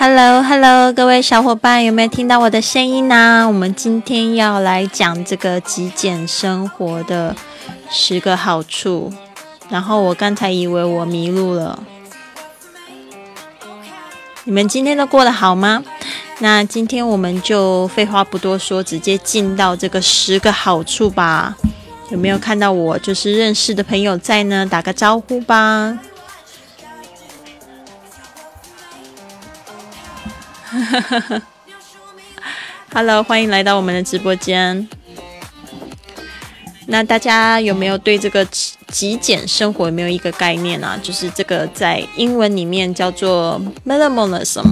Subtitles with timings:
[0.00, 3.44] Hello，Hello，各位小伙伴，有没有听到我的声音呢？
[3.48, 7.34] 我们今天要来讲这个极简生活的
[7.90, 9.12] 十个好处。
[9.68, 11.82] 然后我刚才以为我迷路了，
[14.44, 15.82] 你们今天都过得好吗？
[16.38, 21.56] 那今天我们就废话不多说，直接进到这个十个好处吧。
[22.10, 24.64] 有没有看到我就是认识的朋友在呢？
[24.64, 25.98] 打个招呼吧。
[32.92, 34.88] Hello，欢迎来到我们的直播间。
[36.86, 38.46] 那大家有没有对这个
[38.88, 40.98] 极简生活有没有一个概念啊？
[41.02, 44.64] 就是这个在英文里面叫做 minimalism。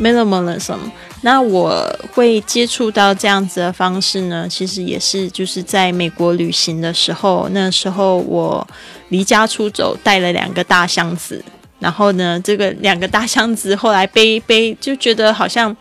[0.00, 0.78] minimalism。
[1.22, 8.66] 那我会接触到这样子的方式呢，其实也是就是在美国旅行的时候，那时候我
[9.08, 11.44] 离家出走，带了两个大箱子，
[11.82, 15.76] 然后呢，这个两个大箱子后来背 背就觉得好像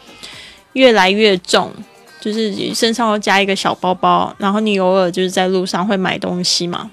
[0.73, 1.71] 越来越重。
[2.19, 6.91] 就是身上要加一个小包包，然后你偶尔就是在路上会买东西嘛，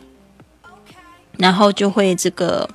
[1.37, 2.67] 然后就会这个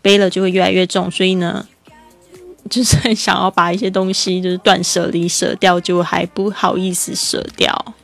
[0.00, 1.68] 背了就会越来越重，所以呢，
[2.70, 7.94] 就是很想要把一些东西就是断舍离舍掉，就还不好意思舍掉。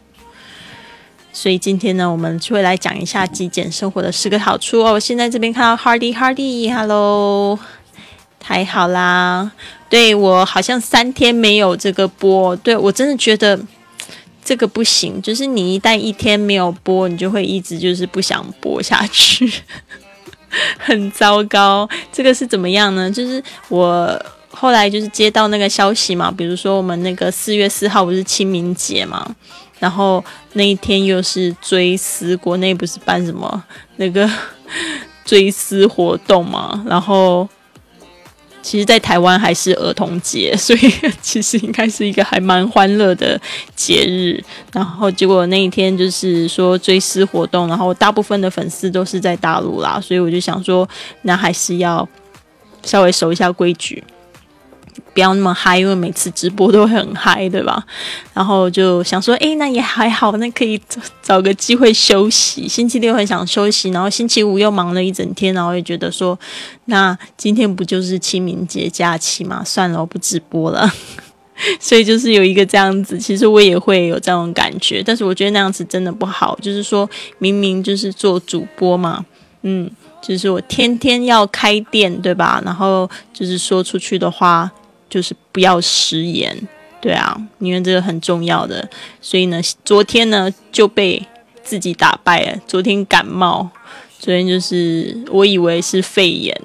[1.41, 4.95] 所以今天呢，我们就会来讲一下极简生活的十个好处哦。
[4.95, 7.57] 我现在这边看到 Hardy Hardy，Hello。
[8.43, 9.53] 还好啦，
[9.89, 13.57] 对我好像三天没有这个播，对我真的觉得
[14.43, 15.23] 这个不行。
[15.23, 19.53] 就是你一旦一天没有播，你就会一直就是不想播下去，
[20.79, 21.89] 很糟糕。
[22.11, 23.09] 这个是怎么样呢？
[23.09, 29.37] 就是我后来就是接到那个消息嘛，比如说我们那个四月四号不是清明节嘛，
[29.79, 33.65] 然后那一天又是追思，国内不是办什么
[33.97, 34.29] 那个
[35.25, 37.49] 追思活动嘛，然后。
[38.61, 43.41] 其实，在台湾还是儿童节，所以其实应该是一个还蛮欢乐的
[43.75, 44.45] 节日。
[44.75, 50.87] 然后结果那一天就是说追思活动，然后大部分的粉丝都是在大陆啦，所以我就想说，
[51.23, 52.07] 那还是要
[52.83, 54.05] 稍微守一下规矩。
[55.15, 57.85] 不要那么嗨，因为每次直播都会很嗨，对吧？
[58.33, 60.81] 然后就想说，哎，那也还好，那可以
[61.23, 62.69] 找个机会休息。
[62.69, 66.39] 星期六很想休息，然后星期五又忙了一整天，然后也觉得说，
[66.87, 69.63] 那今天不就是清明节假期嘛？
[69.65, 70.93] 算了，我不直播了。
[71.81, 76.57] 所以就是有一个这样子，其实我也会有这种感觉，但是我觉得那样子真的不好。
[76.63, 77.09] 就是说
[77.39, 79.25] 明明就是做主播嘛，
[79.63, 79.91] 嗯，
[80.23, 82.63] 就是我天天要开店，对吧？
[82.65, 84.71] 然后就是说出去的话。
[85.09, 86.57] 就是不要食言，
[87.01, 88.89] 对啊，因为这个很重要的。
[89.21, 91.25] 所以呢，昨天呢就被
[91.63, 92.59] 自己打败了。
[92.67, 93.69] 昨天感冒，
[94.19, 96.61] 昨天就是我以为是肺炎，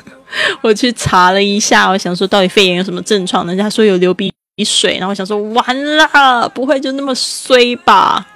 [0.60, 3.46] 我去查了一下，我想说到底肺炎有什么症状？
[3.46, 4.32] 人家说有流鼻
[4.64, 8.26] 水，然后我想说完了，不会就那么衰吧？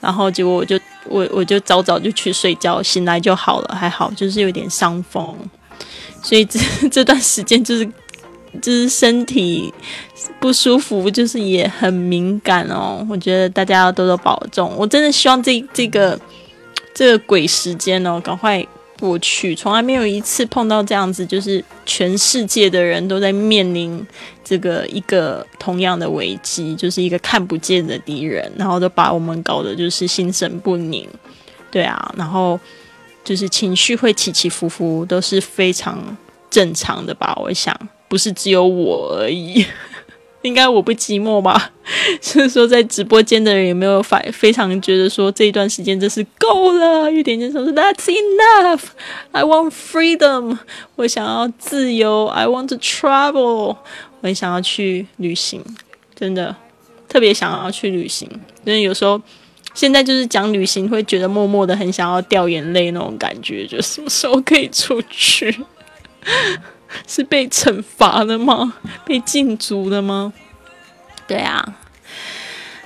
[0.00, 5.34] 然后结果我就我我就早早就去睡觉，醒来就好了，还好就是有点伤风，
[6.22, 7.90] 所以这 这段时间就是。
[8.60, 9.72] 就是身体
[10.40, 13.06] 不舒服，就是也很敏感哦。
[13.10, 14.72] 我觉得大家要多多保重。
[14.76, 16.18] 我真的希望这这个
[16.94, 18.66] 这个鬼时间哦，赶快
[18.98, 19.54] 过去。
[19.54, 24.06] 从来没有一次碰到这样子，就是全世界的人都在面临
[24.44, 31.08] 这个一个同样的危机，就是一个看不见的敌人，然后都把我们搞得就是心神不宁。
[31.70, 32.58] 对啊，然后
[33.24, 36.16] 就是情绪会起起伏伏，都是非常
[36.48, 37.36] 正常的吧？
[37.42, 37.76] 我想。
[38.14, 39.66] 不是只有我而已，
[40.42, 41.72] 应该我不寂寞吧？
[42.22, 47.10] 所以说，在直播间的人有没有反非常觉得说这一段时间真是够了？
[47.10, 48.82] 一点点说，That's enough.
[49.32, 50.56] I want freedom.
[50.94, 52.26] 我想要自由。
[52.26, 53.40] I want to travel.
[53.40, 53.78] 我
[54.22, 55.60] 很想要去旅行，
[56.14, 56.54] 真的
[57.08, 58.30] 特别想要去旅行。
[58.64, 59.20] 因为有时候
[59.74, 65.52] 现在就是讲旅行，会觉得默默的很想要掉眼泪那种感觉，就什么时候可以出去？
[67.06, 68.74] 是被惩罚的吗？
[69.04, 70.32] 被禁足的吗？
[71.26, 71.76] 对啊。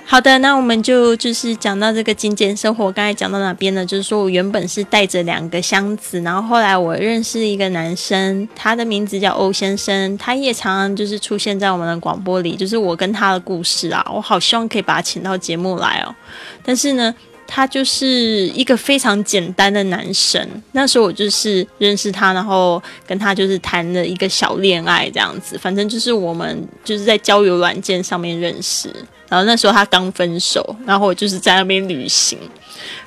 [0.05, 2.91] 好的，那我们就就是讲到这个精简生活。
[2.91, 3.85] 刚才讲到哪边呢？
[3.85, 14.03] 就是说我原本是带着两个箱子，然后后来我认识一个男生，他的名字叫欧先生，他也常常就是出现在我们的广播里，就是我跟他的故事啊。
[14.11, 16.15] 我好希望可以把他请到节目来哦，
[16.63, 17.13] 但是呢。
[17.51, 18.07] 他就是
[18.49, 20.47] 一个非常简单的男生。
[20.73, 25.57] 那时候我就是认识他，然后跟他就是谈了一个小恋爱这样子。
[25.57, 28.87] 反正就是我们就是在交友软件上面认识。
[29.27, 32.37] 然后那时候他刚分手，然后我就是在那边旅行，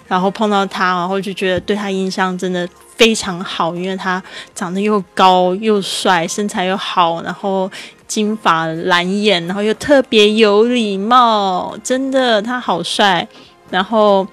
[0.08, 2.68] 然后碰到他，然后就觉得对他印象真的。
[2.94, 4.22] 非常好，因为他
[4.54, 7.68] 长得又高又帅，身材又好，然后
[8.06, 13.26] 金发蓝眼，然后又特别有礼貌，真的他好帅，
[13.72, 14.24] 然后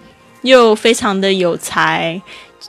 [0.44, 2.21] 又非常的有才。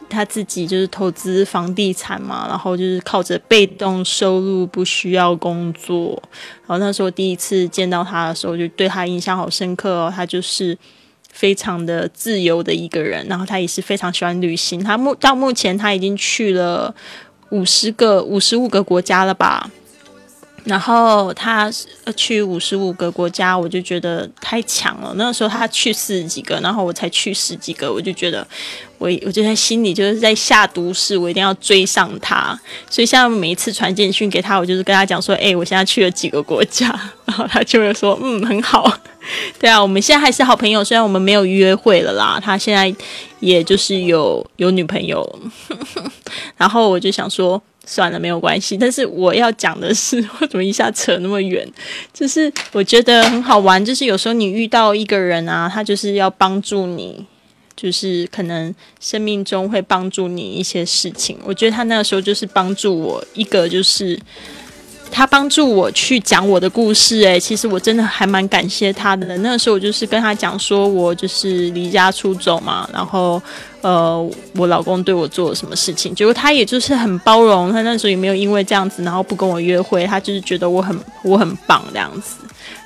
[0.09, 6.21] 他自己就是投资房地产嘛，然后就是靠着被动收入，不需要工作。
[6.67, 10.13] 然后那时候第一次见到他的时候，就对他印象好深刻哦。
[10.15, 10.77] 他就是
[11.33, 14.83] 非常的自由的一个人，然后他也是非常喜欢旅行。
[14.83, 16.95] 他目到目前他已经去了
[17.51, 19.69] 五十个、五十五个国家了吧。
[20.65, 21.71] 然后他
[22.17, 25.13] 去五十五个国家，我就觉得太强了。
[25.17, 28.47] 那个时候他去四十几个，然后我才去十几个，我就觉得
[28.99, 32.59] 我我就在心里就是在下毒誓，我一定要追上他。
[32.91, 36.89] 所以像每一次传简讯给他，我就是跟他讲说：“哎，我现在去了几个国家。”
[37.25, 38.93] 然后他就会说：“嗯，很好。”
[39.59, 42.39] 对啊，我们现在还是好朋友，虽然我们没有约会了啦。
[42.43, 42.95] 他现在
[43.39, 45.27] 也就是有有女朋友，
[46.57, 47.63] 然后我就想说。
[47.87, 48.77] 算了，没有关系。
[48.77, 51.67] 但是我要讲的是，为什么一下扯那么远？
[52.13, 57.27] 就是我觉得很好玩，就是有时候你遇到一个人啊，他就是要帮助你，
[57.75, 61.37] 就是可能生命中会帮助你一些事情。
[61.45, 64.17] 我觉得他那个时候就是帮助我一个，就是
[65.11, 67.23] 他帮助我去讲我的故事。
[67.23, 69.37] 诶，其实我真的还蛮感谢他的。
[69.39, 73.43] 那个时候我就是跟他讲说，我就是离家出走嘛，然后。
[73.83, 76.15] 呃，我老公对我做了什么事情？
[76.15, 82.37] 结果他也就是很包容，他那时候也没有因为这样子，然后不跟我约会，他就是觉得我很我很棒这样子。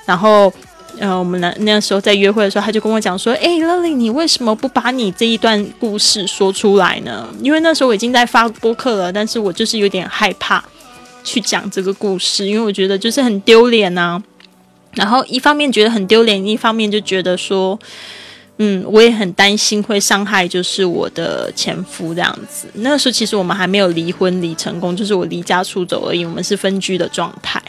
[0.06, 0.52] 然后，
[1.00, 7.28] 呃，我们那那时候在约会的时候，他就跟我讲说：“哎，Lily，你为什么不把你这一段故事说出来呢？
[7.42, 10.62] 因为那时候我已经在发播客了，但是我就是有点害怕
[11.24, 14.22] 去讲这个故事，因为我觉得就是很丢脸呐。
[14.92, 17.76] 然后一方面觉得很丢脸，一方面就觉得说。”
[18.58, 22.68] 嗯，我也很担心会伤害，就是我的前夫这样子。
[22.74, 27.60] 那时候其实我们还没有离婚离成功，就是我离家出走而已，我们是分居的状态。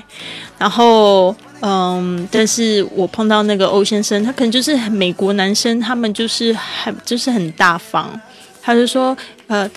[0.60, 8.20] 然后，嗯，但是我碰到那个欧先生，他可能就是美国男生，他们就是很就是很大方，
[8.62, 9.18] 他就说，
[9.48, 9.70] 呃。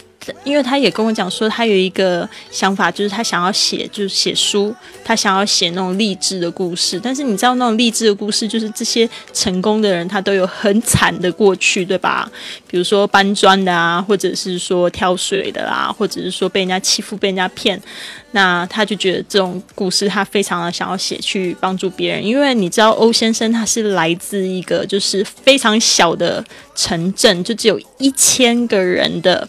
[0.45, 7.01] 因为他也跟我讲说，他有一个想法，就是他想要写，就是写书，他想要写那种励志的故事。
[7.03, 12.31] 但是你知道，那种励志的故事，就是这些成功的人，他都有很惨的过去，对吧？
[12.67, 17.81] 比如说搬砖的啊，或者是说挑水的啦，或者是说被人家欺负、被人家骗。
[18.33, 22.23] 那他就觉得这种故事，他非常的想要写去帮助别人。
[22.23, 26.45] 因为你知道，欧先生他是来自一个就是非常小的
[26.75, 29.49] 城镇，就只有一千个人的。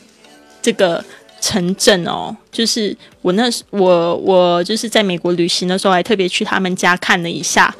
[0.62, 1.04] 这个
[1.42, 7.74] 城镇哦，就是我那时我我就是在美国旅行的时候，还特别去他们家看了一下，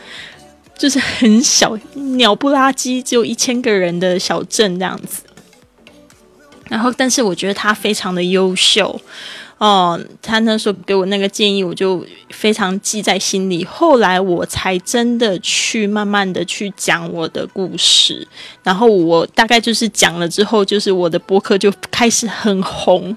[0.78, 5.24] 就是很小鸟不拉几，只有一千个人的小镇这样子。
[6.70, 9.02] 然后，但是我觉得他非常的优秀。
[9.60, 13.64] 哦，他那时候给我那个建议，我就非常记在心里。
[13.66, 18.28] 后来我才真的去慢慢的去讲我的故事，
[18.64, 23.16] 然后我大概就是讲了之后，就是我的博客就开始很红。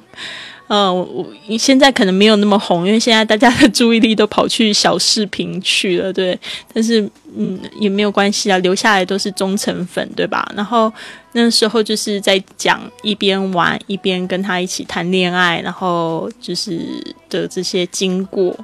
[0.69, 1.27] 嗯，我
[1.59, 6.39] 现在可能没有那么红，因为现在大家的注意力都跑去小视频去了，对。
[6.73, 7.03] 但是，
[7.37, 10.51] 嗯，也没有关系啊，留下来都是忠诚粉，对吧？
[10.57, 10.91] 然后
[11.33, 16.81] 那时候就是在讲一边玩一边跟他一起谈恋爱，然后就是
[17.29, 18.57] 的这些经过，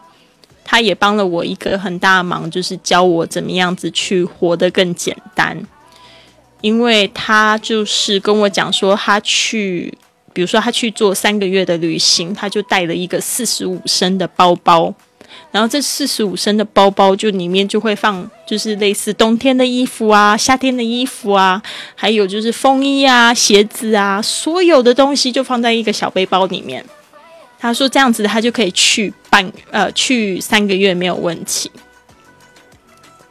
[0.65, 5.61] 他也帮了我一个很大的忙，就是教我怎么样子去活得更简单，
[6.63, 9.93] 因为他就是跟我讲说他去。
[10.39, 14.95] 比如说，他去做三个月的旅行，他就带了一个四十五升的包包，
[15.51, 21.61] 然后这四十五升的包包就里面就会放，就是类似冬天的衣服啊、夏天的衣服啊，
[21.97, 26.85] 还有就是风衣啊、鞋子啊，所有的东西就放在一个小背包里面。
[27.59, 31.69] 他说这样子他就可以去半呃去三个月没有问题。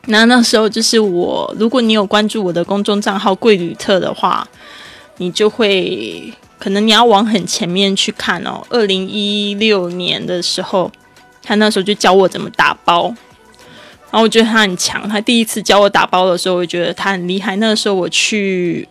[0.07, 4.45] 那那时候就是我，如果你有关注我的公众账号贵旅特的话，
[5.15, 6.33] 你就会。
[6.57, 10.91] 可能你要往很前面去看哦，二零一六年的时候，
[11.43, 13.13] 他那时候就教我怎么打包，
[14.11, 15.07] 然后我觉得他很强。
[15.07, 17.55] 他第一次教我打包的时候，我觉得他很厉害。
[17.57, 18.87] 那个时候我去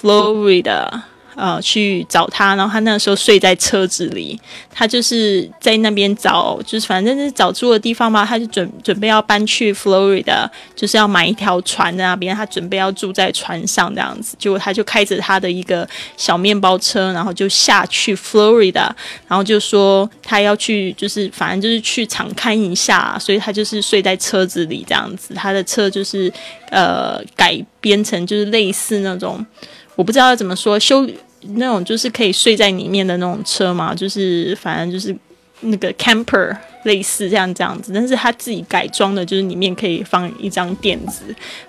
[0.00, 0.88] Florida。
[1.34, 4.38] 呃，去找他，然后他那时候睡在车子里，
[4.70, 8.24] 他就是在那边找，就是反正是找住的地方嘛。
[8.24, 10.46] 他就准准备要搬去 Florida，
[10.76, 14.36] 就是要买一条船在那边，他准备要住在船上这样子。
[14.38, 18.90] 结果他就开着他的一个小面包车，然后就下去 Florida，
[19.26, 25.32] 然后就说他要去，就是反正就是去敞看一下，所以他就是睡在车子里这样子。
[25.34, 26.32] 他的车就是
[26.70, 29.44] 呃改编成就是类似那种。
[29.94, 31.06] 我不知道要怎么说修
[31.54, 35.14] 那种就是可以睡在里面的那种车嘛，就是反正就是
[35.60, 41.22] 那个 camper 类似这样这样子，但是他自己改装的，就是里面可以放一张垫子，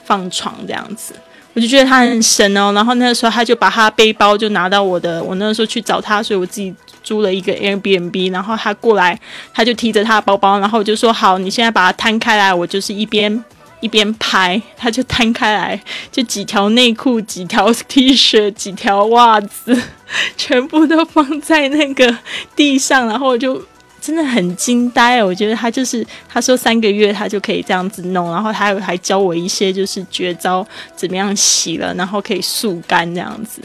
[0.03, 1.13] 放床这样子。
[1.55, 9.19] 我就觉得他很神哦，然后那个时候他就把他背包就拿到我的，我那个时候去找他，所以我自己租了一个 Airbnb，然后他过来，
[9.53, 13.43] 他就提着他的包包，然后我就说好，你现在把它摊开来，我就是一边
[13.83, 15.79] 一边拍，他就摊开来，
[16.11, 19.77] 就几条内裤、几条 T 恤、几条袜子，
[20.37, 22.17] 全部都放在那个
[22.55, 23.61] 地上，然后我就。
[24.05, 33.61] 真的很惊呆，我觉得他就是他说三个月他就可以这样子弄，然后他还教我一些就是绝招，怎么样洗了，然后可以速干这样子。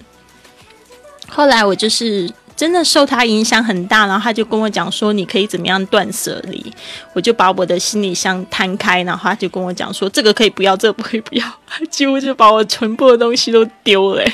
[1.29, 2.31] 后来我就是。
[2.59, 6.73] 真的受他影响很大，然后他就跟我讲说，你可以怎么样断舍离？
[7.13, 11.45] 我就把我的行李箱摊开，然后他就跟我讲说，这个可以不要，这个不可以不要，
[11.89, 14.25] 几乎就把我全部的东西都丢了。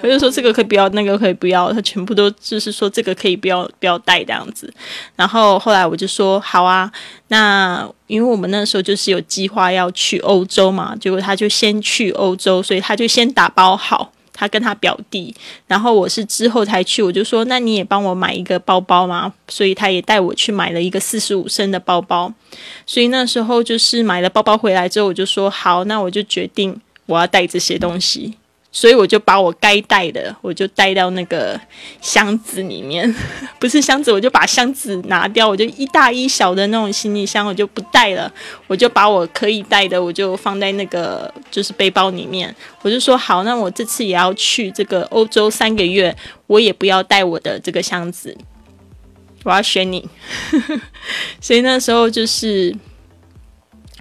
[0.00, 4.72] 他就说这个可以不要，那个可以不要，他全部都就是说这个可以不要不要带这样子。
[5.14, 6.90] 然后后来我就说好啊，
[7.28, 14.12] 那因为我们那时候就是有计划要去欧洲嘛，结果他就先去欧洲，所以他就先打包好。
[14.36, 15.34] 他跟他表弟，
[15.66, 22.30] 然后我是之后才去，我就说那你也帮我买一个包包嘛，所以他也带我去买了一个四十五升的包包，
[22.84, 28.34] 所以那时候就是买了包包回来之后，我就说好，那我就决定我要带这些东西。
[28.76, 31.58] 所以我就把我该带的，我就带到那个
[32.02, 33.10] 箱子里面，
[33.58, 38.30] 不是箱子，我就把箱子拿掉，我就一大一小的那种行李箱，我就不带了，
[38.66, 42.54] 我就把我可以带的，我就放在那个就是背包里面。
[42.82, 46.14] 我就说好，那我这次也要去这个欧洲三个月，
[46.46, 48.36] 我也不要带我的这个箱子，
[49.44, 50.06] 我要选你。
[51.40, 52.76] 所以那时候就是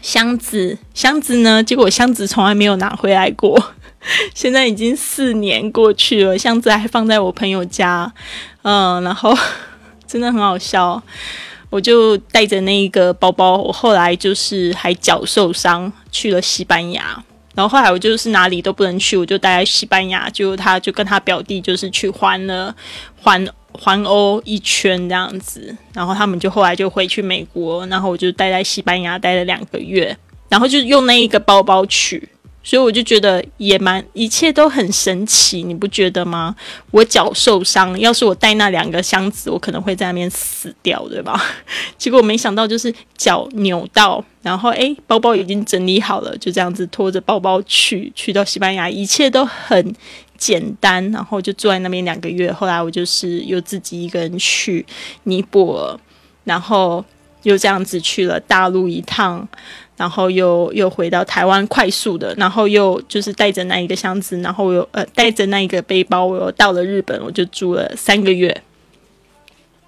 [0.02, 3.72] 箱子，箱子呢，结果箱子从来没有拿回来过。
[4.34, 8.12] 现在已经四年过去了，箱子还放在我朋友家，
[8.62, 9.36] 嗯，然后
[10.06, 11.02] 真的很好笑，
[11.70, 17.24] 我就带着那一个包包，我后来就是还脚受伤去了西班牙，
[17.56, 22.76] 然后后来我就是哪里都不能去，我就待在西班牙，就他就跟他表弟就是去环了
[23.22, 30.16] 环环欧一圈这样子，然后他们就后来就回去美国，然后我就待在西班牙待了两个月，
[30.48, 32.30] 然后就用那一个包包去。
[32.66, 36.56] 所以我就觉得也蛮，一切都很神奇，你不觉得吗？
[36.90, 41.40] 我脚受伤，要是我带那两个箱子，我可能会在那边死掉，对吧？
[42.00, 49.96] 结果没想到就是脚扭到，然后诶，包包已经整理好了，就这样子拖着包包去去到西班牙，一切都很
[50.36, 52.52] 简单，然后就坐在那边两个月。
[52.52, 54.84] 后来我就是又自己一个人去
[55.26, 56.00] 尼泊尔，
[56.46, 57.06] 然后
[57.44, 59.48] 又这样子去了大陆一趟。
[59.98, 68.62] 然后又又回到台湾，快速的，然后又就是带着那一个箱子，然后又呃带着那一个背包，我又到了日本，我就住了三个月。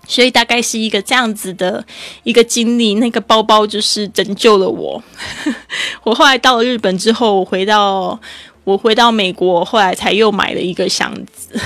[0.09, 1.85] 所以大概是一个这样子的
[2.23, 5.03] 一个经历，那个包包就是拯救了我。
[6.03, 8.17] 我后来到了日本之后，我回到
[8.63, 11.59] 我回到美国，后来才又买了一个箱子，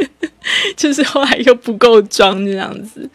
[0.76, 3.08] 就是后来又不够装这样子。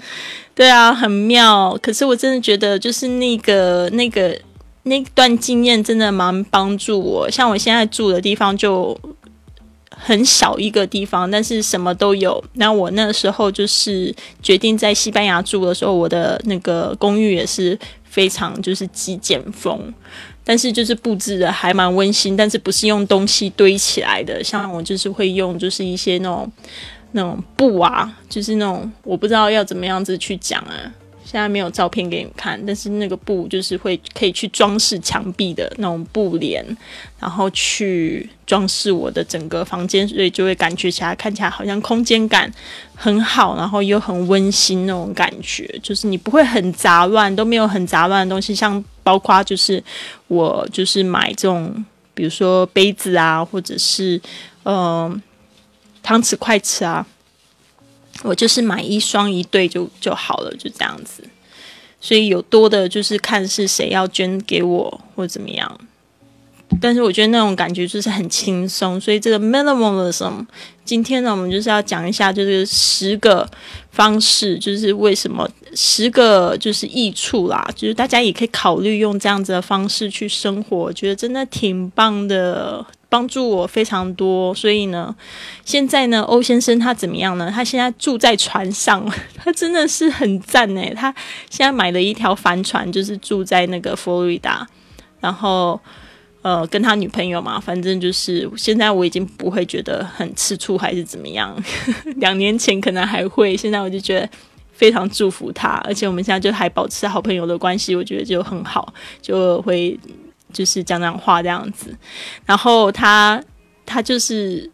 [0.55, 1.77] 对啊，很妙。
[1.79, 4.35] 可是我真的觉得，就是那个那个。
[4.87, 8.95] 那段经验真的蛮帮助我，像我现在住的地方就
[9.89, 12.43] 很小一个地方，但是什么都有。
[12.53, 14.13] 那我那时候就是
[14.43, 19.91] 决定在西班牙住的时候，我的那个公寓也是非常就是极简风，
[20.43, 26.51] 但是就是布置的还蛮温馨，但是不是用东西堆起来的，像我就是会用就是一些那种
[27.13, 30.93] 那种布啊，就是那种我不知道要怎么样子去讲啊。
[31.25, 36.63] 现在没有照片给你们看，但是那个布就是会可以去装饰墙壁的那种布帘，
[37.19, 42.49] 然后去装饰我的整个房间，所以就会感觉起来看起来好像空间感
[42.93, 49.83] 很好，然后又很温馨那种感觉，就是你不会很杂乱，都没有很杂乱的东西，像包括就是
[50.27, 54.21] 我就是买这种，比如说杯子啊，或者是
[54.63, 55.21] 嗯
[56.03, 57.05] 汤匙、筷子啊。
[58.23, 61.23] 我就是买一双一对就就好了，就这样子。
[61.99, 65.79] 所以有多的，就是看是谁要捐给我或怎么样。
[66.81, 68.99] 但是我觉得那种感觉就是很轻松。
[68.99, 70.45] 所以这个 minimalism，
[70.83, 73.47] 今天呢，我们就是要讲一下，就是十个
[73.91, 82.85] 方式，就是为什么十个就是益处啦，就是大家也可以考虑用这样子的方式去生活，我觉得真的挺棒的。
[83.07, 85.15] 帮助我非常多，所以呢，
[85.63, 87.51] 现在呢，欧先生他怎么样呢？
[87.53, 89.05] 他现在住在船上，
[89.37, 90.93] 他真的是很赞诶。
[90.95, 91.13] 他
[91.49, 94.67] 现在买了一条帆船，就是住在那个佛罗里达，
[95.19, 95.79] 然后，
[96.41, 101.55] 呃，跟他女朋友嘛，反正就是现在我已经不会觉得很吃醋还是怎么样。
[102.17, 104.29] 两年前可能还会，现在我就觉得
[104.73, 109.97] 非常祝福他，而且我们现在就还保持好朋友的关系，我觉得就很好，就会
[110.55, 111.93] 就是讲讲话这样子。
[112.45, 113.43] 然后他
[113.85, 114.71] 他就是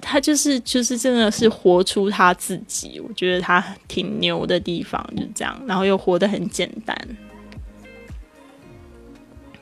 [0.00, 6.94] 他就是就是真的是活出他自己，我觉得他挺牛的地方就是这样，然后又活得很简单。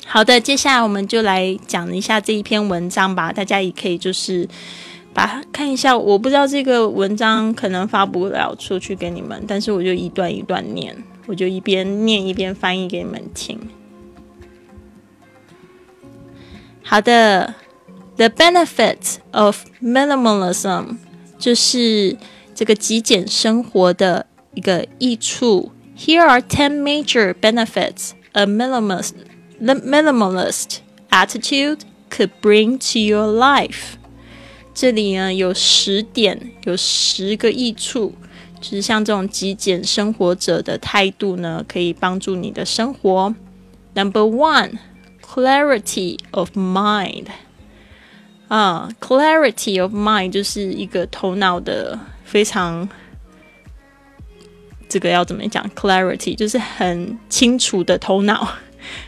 [0.09, 3.33] 好的，接下来我们就来讲一下这一篇文章吧。
[3.33, 4.49] 大家也可以就是
[5.13, 5.99] 把它看一下。
[5.99, 13.59] 我不知道这个文章可能发不了出去给你们，但是我就一段一段念，我就一边念一边翻译给你们听。
[16.86, 17.56] 好的，
[18.18, 20.98] The benefits of minimalism
[21.40, 22.18] 就是
[22.54, 25.72] 这个极简生活的一个益处。
[25.98, 29.14] Here are ten major benefits of minimalist.
[29.62, 30.80] the minimalist
[31.12, 33.94] attitude could bring to your life。
[34.74, 38.14] 这里呢有十点，有十个益处，
[38.60, 43.36] 就是像这种极简生活者的态度呢，可以帮助你的生活。
[43.94, 44.80] Number one,
[45.37, 47.27] Clarity of mind。
[48.49, 52.89] 啊，clarity of mind 就是一个头脑的非常，
[54.89, 58.49] 这个要怎么讲？clarity 就是很清楚的头脑。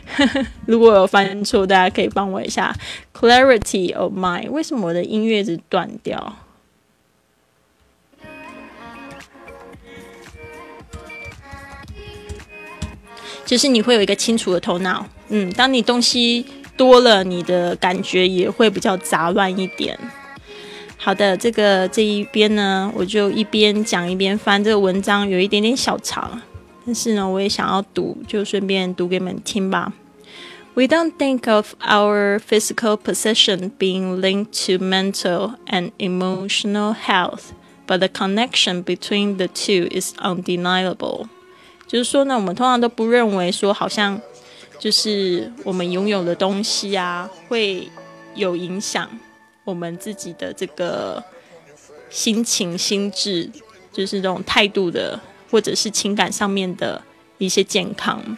[0.67, 2.75] 如果有翻错，大家可以帮我一下。
[3.13, 6.35] Clarity of mind，为什么我的音乐一直断掉？
[13.48, 15.06] 就是你会有一个清楚的头脑。
[15.28, 16.44] 嗯，当你东西
[16.76, 19.98] 多了，你的感觉也会比较杂乱一点。
[20.96, 24.62] 好的，这个这一边呢，我就一边讲一边翻。
[24.62, 26.40] 这个文章有一点点小长。
[26.86, 29.92] 但是呢，我也想要读，就顺便读给你们听吧。
[30.74, 37.52] We don't think of our physical possession being linked to mental and emotional health,
[37.86, 41.28] but the connection between the two is undeniable.
[41.89, 44.21] 就是说呢，我们通常都不认为说，好像
[44.79, 47.89] 就是我们拥有的东西啊，会
[48.35, 49.09] 有影响
[49.65, 51.21] 我们自己的这个
[52.09, 53.49] 心情、心智，
[53.91, 55.19] 就是这种态度的。
[55.51, 57.01] 或者是情感上面的
[57.39, 58.37] 一些健康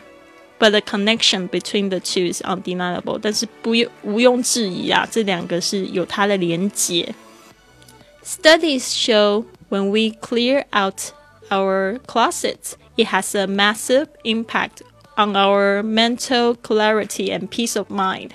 [0.58, 3.20] ，but the connection between the two is undeniable。
[3.22, 7.14] 但是不用毋庸置疑啊，这两个是有它的连结。
[8.24, 11.12] Studies show when we clear out
[11.50, 14.82] our closets, it has a massive impact
[15.16, 18.30] on our mental clarity and peace of mind。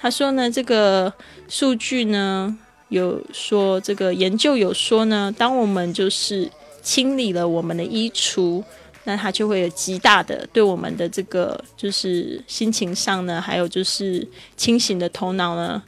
[0.00, 1.12] 他说呢，这个
[1.48, 2.56] 数据呢
[2.88, 6.50] 有说，这个研究有说呢，当我们就是
[6.82, 8.64] 清理了我们的衣橱，
[9.04, 15.82] 那它就会有极大的对我们的这个就是心情上呢，还有就是清醒的头脑呢，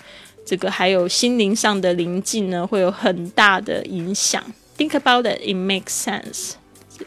[0.46, 4.42] 这个还有心灵上的宁静呢，会有很大的影响。
[4.76, 6.54] Think about it, it makes sense。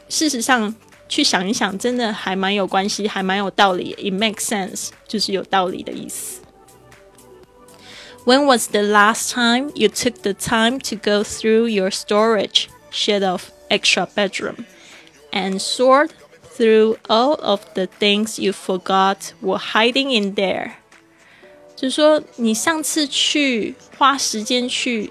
[0.08, 0.74] 事实上，
[1.08, 3.94] 去想一想，真的还蛮有关系，还蛮有道理。
[3.98, 6.40] It makes sense，就是有道理的意思。
[8.24, 13.50] When was the last time you took the time to go through your storage shed of
[13.68, 14.64] extra bedroom
[15.32, 16.10] and sort
[16.56, 20.72] through all of the things you forgot were hiding in there。
[21.74, 25.10] 就是说，你上次去花时间去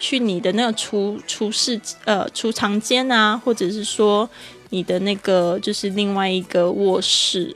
[0.00, 4.28] 去你的那个厨厨室呃储藏间啊，或者是说
[4.70, 7.54] 你的那个就是另外一个卧室，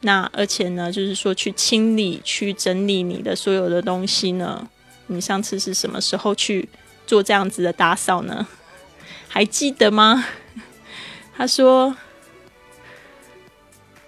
[0.00, 4.66] 那而且呢，就是说去清理去整理你的所有的东西呢，
[5.08, 6.68] 你上次是什么时候去
[7.06, 8.46] 做这样子的打扫呢？
[9.28, 10.24] 还记得吗？
[11.36, 11.94] 他说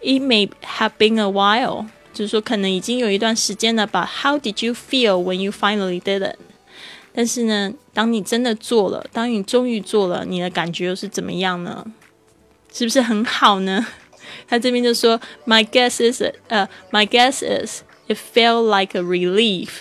[0.01, 4.09] ，It may have been a while，就是说可能已经有一段时间了吧。
[4.23, 6.37] How did you feel when you finally did it？
[7.16, 11.86] 但是呢，当你真的做了，当你终于做了，你的感觉又是怎么样呢？
[12.72, 13.86] 是不是很好呢？
[14.48, 19.80] 他这边就说，My guess is，呃，My guess is it felt like a relief。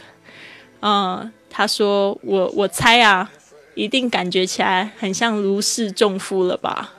[0.81, 3.31] 嗯，他说我我猜啊。
[3.77, 6.93] 一定感觉起来很像如释重负了吧？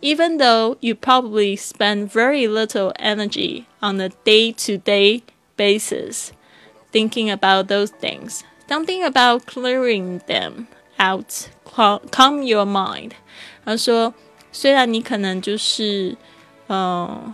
[0.00, 5.22] Even though you probably spend very little energy on a day-to-day
[5.56, 6.28] basis
[6.92, 8.40] thinking about those things,
[8.73, 10.65] Something about clearing them
[10.97, 11.47] out
[12.09, 13.11] calm your mind。
[13.63, 14.13] 他说，
[14.51, 16.17] 虽然你可能就是，
[16.67, 17.33] 嗯、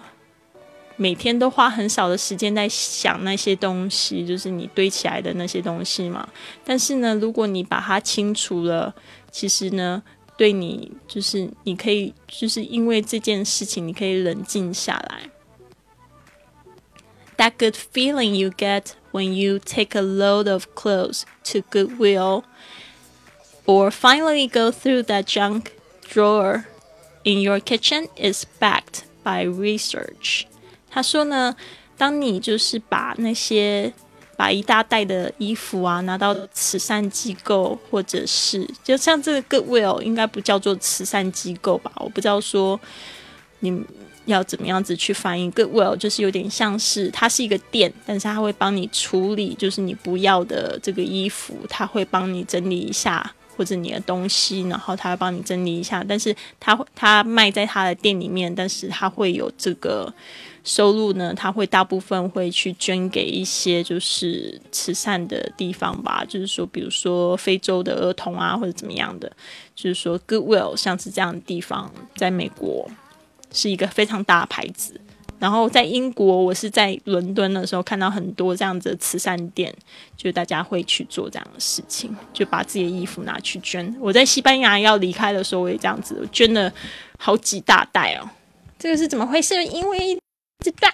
[0.98, 6.28] 每天都花很少的时间在想那些东西，就是你堆起来的那些东西嘛。
[6.66, 8.94] 但是呢，如果你把它清除了，
[9.32, 10.04] 其实呢，
[10.38, 15.30] 对你就是你可以，就是因为这件事情，你可以冷静下来。
[17.38, 22.45] that good feeling you get when you take a load of clothes to Goodwill
[23.67, 25.73] or finally go through that junk
[26.09, 26.67] drawer
[27.25, 30.47] in your kitchen is backed by research.
[30.91, 31.57] 他说呢，
[31.97, 33.93] 当你就是把那些
[34.37, 41.91] 把一大袋的衣服啊拿到慈善机构，或者是就像这个 Goodwill 应该不叫做慈善机构吧？
[41.97, 42.79] 我不知道说
[43.61, 43.85] 你
[44.30, 53.34] 要怎么样子去翻译 Goodwill，就是有点像是它是一个店，但是它会帮你处理，就是你不要的这个衣服，它会帮你整理一下。
[53.58, 60.14] 或者你的东西，然后他会帮你整理一下，但是他他卖在他的店里面，但是他会有这个
[60.64, 69.30] 收入呢，他会大部分会去捐给一些就是慈善的地方吧，就是说，比如说非洲的儿童啊，或者怎么样的，
[69.76, 72.90] 就是说 Goodwill 像是这样的地方，在美国
[73.52, 75.00] 是一个非常大的牌子。
[75.40, 79.74] 然后在英国，我是在伦敦的时候看到很多这样子的慈善店，
[80.18, 83.96] 就大家会去做这样的事情，就把自己的衣服拿去捐。
[84.02, 86.70] 我在西班牙要离开的时候，我也这样子我捐了
[87.18, 88.30] 好几大袋哦。
[88.78, 89.64] 这个是怎么回事？
[89.64, 90.20] 因为
[90.62, 90.94] 这段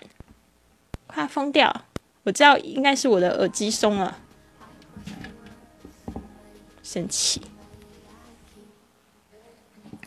[1.07, 1.85] 快疯掉，
[2.21, 4.15] 我知道应该是我的耳机松了，
[6.83, 7.41] 生气。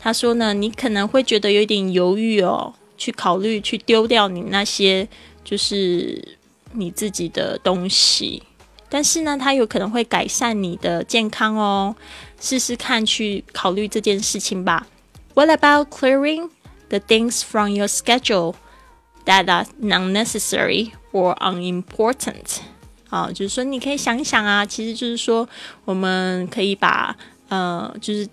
[0.01, 5.09] 他说呢，你可能会觉得有点犹豫哦，去考虑去丢掉你那些
[5.45, 6.37] 就是
[6.73, 8.43] 你自己的东西，
[8.89, 11.97] 但是呢，它有可能会改善你的健康哦，
[12.41, 14.87] 试试看去考虑这件事情吧。
[15.35, 16.51] What about clearing
[16.89, 18.55] the things from your schedule
[19.25, 22.59] that are unnecessary or unimportant？
[23.11, 25.49] 啊，就是说你可以想一想啊，其实就是说
[25.85, 27.17] 我们可以把
[27.49, 28.29] 呃，就是。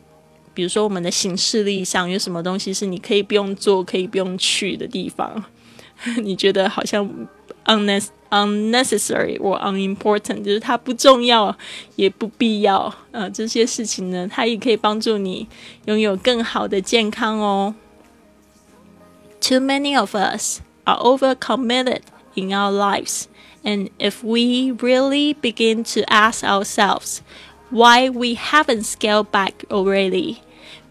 [0.54, 5.44] 比如说，我们的行事历上有什么东西是你可以不用做、可以不用去的地方？
[6.22, 7.08] 你觉得好像
[7.66, 11.56] unnecessary 或 unimportant，就是它不重要
[11.94, 12.92] 也不必要。
[13.10, 15.46] 呃，这些事情呢，它也可以帮助你
[15.84, 17.74] 拥有更好的健康哦。
[19.40, 22.00] Too many of us are overcommitted
[22.34, 23.24] in our lives,
[23.62, 27.20] and if we really begin to ask ourselves
[27.70, 30.36] why we haven't scaled back already,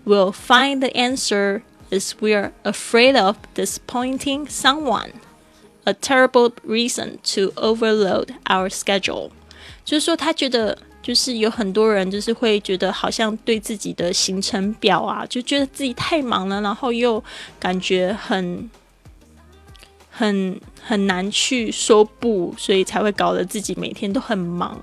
[0.06, 5.12] we'll find the answer is we're afraid of disappointing someone.
[5.86, 9.32] A terrible reason to overload our schedule.
[9.84, 17.24] 就是说，他觉得就是有很多人就是会觉得好像对自己的行程表啊，就觉得自己太忙了，然后又
[17.60, 18.70] 感觉很
[20.17, 24.81] 很很难去说不，所以才会搞得自己每天都很忙。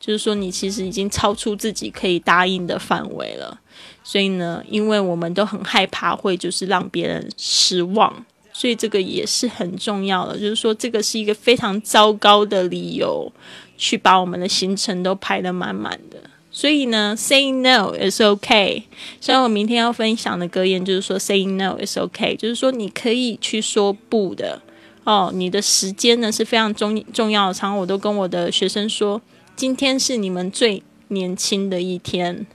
[0.00, 3.60] 就是说，你其实已经超出自己可以答应的范围了。
[4.02, 8.12] 所以呢，因为我们都很害怕会就是让别人失望，
[8.52, 10.36] 所以这个也是很重要的。
[10.36, 13.32] 就是说，这个是一个非常糟糕的理由，
[13.78, 16.18] 去把我们的行程都排得满满的。
[16.50, 18.82] 所以呢，say no is okay。
[19.20, 24.60] 所以我明天要分享的格言就是说，say no is okay，就是说你可以去说不的
[25.04, 25.30] 哦。
[25.34, 27.54] 你的时间呢是非常重重要的。
[27.54, 29.20] 常常我都跟我的学生说。
[29.54, 32.46] 今天是你们最年轻的一天，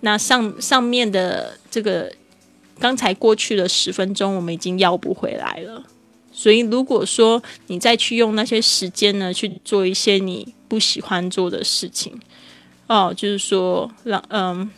[0.00, 2.12] 那上上面的这个
[2.80, 5.84] 刚才过去了十分钟，我们已经要不回来了。
[6.32, 12.20] 所以，如果说你再去用那些时间呢，去做一些你不喜欢做的事情，
[12.88, 14.68] 哦，就是说让嗯。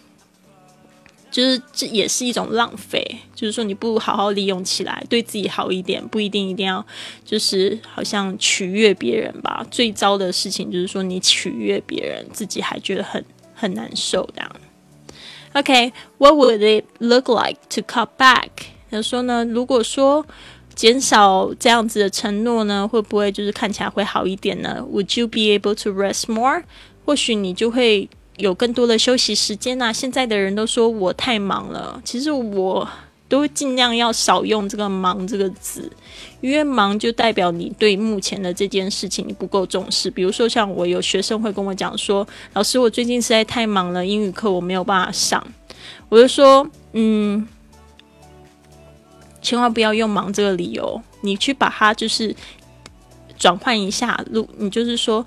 [1.31, 6.85] 就是这也是一种浪费，就是说你不好好利用起来，对自己好一点，不一定一定要
[7.25, 9.67] 就是好像取悦别人吧。
[9.71, 13.23] 最糟的事情就是说你取悦别人，自己还觉得很
[13.55, 14.51] 很难受这样。
[15.53, 18.49] OK，what would it look like to cut back？
[18.91, 20.25] 他说呢，如果说
[20.75, 26.63] 减少这样子的承诺呢，会不会就是看起来会好一点呢？Would you be able to rest more？
[27.05, 29.93] 或许你就会有更多的休息时间呐。
[29.93, 32.89] 现在的人都说我太忙了，其实我
[33.29, 35.91] 都尽量要少用这个“忙”这个字，
[36.41, 40.11] 因为忙就代表你对目前的这件事情你不够重视。
[40.11, 45.45] 比如说，像我有学生会跟我讲说：“老师，我最近实在太忙了，英语课我没有办法上。”
[46.09, 47.47] 我就说：“嗯。”
[49.43, 52.35] 千万不要用“忙”这个理由，你去把它就是
[53.39, 54.49] 转换一下路。
[54.57, 55.25] 你就是说，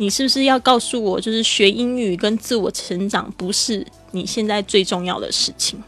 [0.00, 5.78] 你是不是要告诉我，就是学英语跟自我成长不是你现在最重要的事情？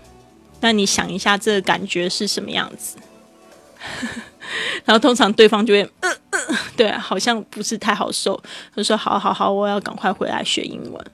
[0.61, 2.99] 那你想一下，这个感觉是什么样子？
[4.85, 8.39] 然后通常对方就会，嗯嗯，对，好像不是太好受。
[8.77, 11.07] 他说：“好好好，我要赶快回来学英文。”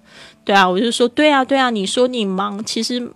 [0.44, 3.12] 对啊，我就说：“对啊，对啊，你说你忙，其实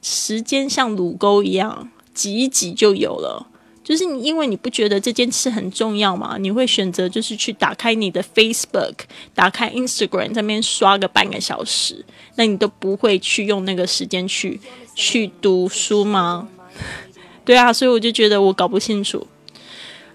[0.00, 3.48] 时间像乳沟一样。”挤一挤就有了，
[3.84, 6.38] 就是你，因为你不觉得这件事很重要嘛？
[6.38, 8.94] 你会选择就是去打开你的 Facebook，
[9.34, 12.04] 打开 Instagram，在那边刷个半个小时，
[12.36, 14.58] 那你都不会去用那个时间去
[14.94, 16.48] 去读书吗？
[17.44, 19.26] 对啊，所以我就觉得我搞不清楚。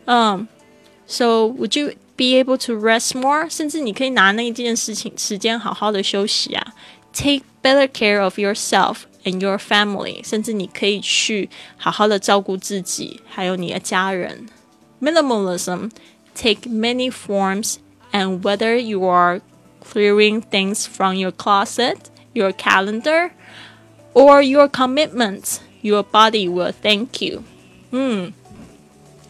[0.05, 0.47] 嗯
[1.05, 3.47] ，So would you be able to rest more？
[3.47, 6.73] 甚至你可以拿那一件事情时间好好的休息啊
[7.13, 9.01] ，Take better care of yourself。
[9.24, 14.46] and your family，甚至你可以去好好的照顾自己，还有你的家人。
[15.00, 15.90] Minimalism
[16.34, 17.76] take many forms,
[18.12, 19.40] and whether you are
[19.82, 21.96] clearing things from your closet,
[22.32, 23.30] your calendar,
[24.14, 27.42] or your commitments, your body will thank you.
[27.90, 28.32] 嗯。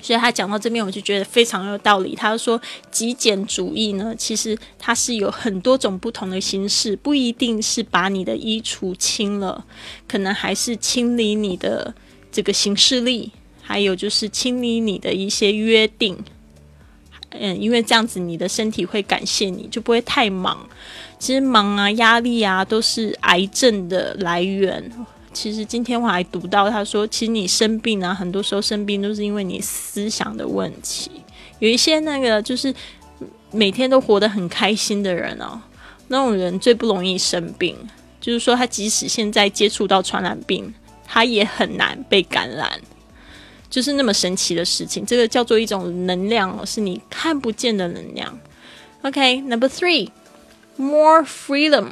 [0.10, 2.16] 所以他讲到这边，我就觉得非常有道理。
[2.16, 9.64] 他说，极简主义呢，其实它是有很多种不同的形式，不一定是把你的衣橱清了，
[10.08, 11.94] 可能还是清理你的
[12.32, 16.18] 这个行事力，还有就是清理你的一些约定。
[17.30, 20.68] 嗯，因为这样子你的身体会感谢你，就不会太忙。
[21.20, 24.92] 其实忙啊、压力啊，都是癌症的来源。
[25.42, 31.10] 其实今天我还读到，他说，其实你生病啊，很多时候生病都是因为你思想的问题。
[31.60, 32.76] 有一些那个就是
[33.50, 35.62] 每天都活得很开心的人哦，
[36.10, 37.74] 那种人最不容易生病。
[38.20, 40.74] 就是说，他即使现在接触到传染病，
[41.08, 42.70] 他也很难被感染。
[43.70, 48.38] 就是那么神奇的事情，这个叫做一种能量，是你看不见的能量。
[49.04, 51.88] OK，Number three，more freedom。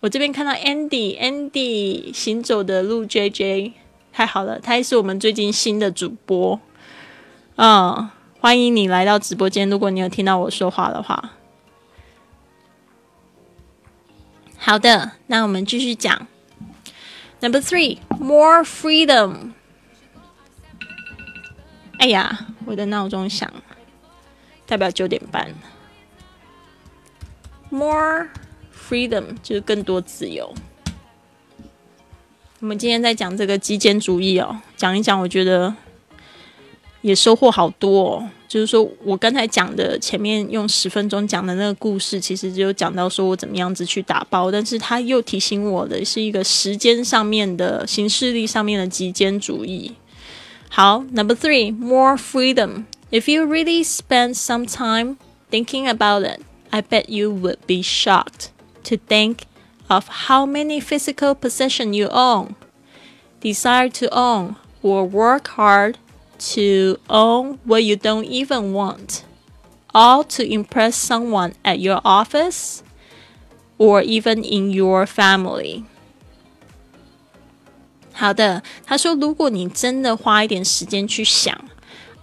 [0.00, 3.72] 我这边看到 Andy，Andy 行走的路 JJ，
[4.12, 6.60] 太好了，他也是我们最近新的主播，
[7.56, 9.68] 嗯，欢迎你来到直播间。
[9.68, 11.32] 如果你有听到我说话的话，
[14.58, 16.26] 好的，那我们继续讲。
[17.40, 19.52] Number three，more freedom。
[21.98, 23.50] 哎呀，我的闹钟响，
[24.66, 25.54] 代表九点半。
[27.70, 28.28] More。
[28.88, 30.54] Freedom 就是更多自由。
[32.60, 35.74] 我们今天在讲这个极简主义哦，讲一讲，我觉得
[37.02, 38.30] 也收获好多哦。
[38.48, 49.92] 就是说我刚才讲的前面用十分钟讲的那个故事，其实就讲到说我怎么样子去打包，但是他又提醒我的是一个时间上面的形式力上面的极简主义。
[50.68, 52.84] 好，Number three，more freedom.
[53.10, 55.16] If you really spend some time
[55.50, 58.50] thinking about it, I bet you would be shocked.
[58.85, 59.45] to think
[59.89, 62.55] of how many physical possessions you own,
[63.41, 65.97] desire to own, or work hard
[66.39, 69.23] to own what you don't even want,
[69.93, 72.81] all to impress someone at your office
[73.77, 75.83] or even in your family.
[78.13, 81.59] 好的，他说，如果你真的花一点时间去想，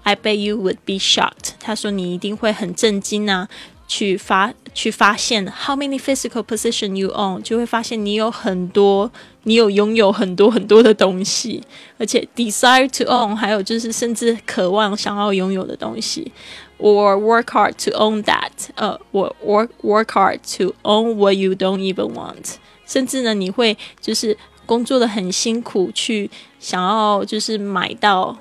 [0.05, 1.55] I bet you would be shocked。
[1.59, 3.49] 他说你一定会很震惊啊，
[3.94, 9.12] 去发去发现 how many physical position you own，就会发现你有很多，
[9.44, 11.62] 你有拥有很多很多的东西，
[12.00, 16.32] 而且 desire to own，还有就是甚至渴望想要拥有的东西
[16.80, 22.56] ，or work hard to own that，呃，我 work work hard to own what you don't even want，
[22.88, 28.36] 甚至呢，你会就是工作的很辛苦，去想要就是买到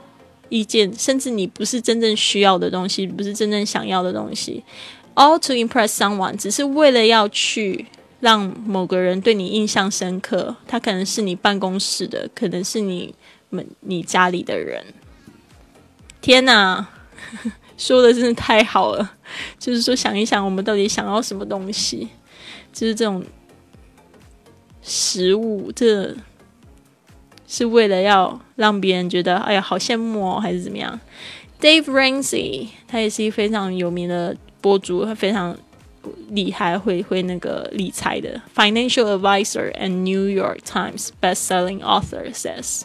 [0.48, 4.64] 一件，甚至你不是真正需要的东西，不是真正想要的东西。
[5.14, 7.86] All to impress someone，只是为了要去
[8.20, 10.56] 让某个人对你印象深刻。
[10.66, 13.14] 他可能是你办公室的，可能是你
[13.50, 14.82] 们你家里的人。
[16.20, 16.88] 天哪，
[17.76, 19.12] 说的真是太好了！
[19.58, 22.08] 就是说，想一想，我们到底想要什么东西？
[22.72, 23.22] 就是这种
[24.80, 26.16] 食物，这
[27.46, 30.98] 是为了要让别人觉得哎呀好羡慕哦，还是怎么样
[31.60, 35.57] ？Dave Ramsey 他也是一非常有名的博主，他非常
[36.29, 42.83] 厉害，会会那个理财的 financial advisor and New York Times best-selling author says，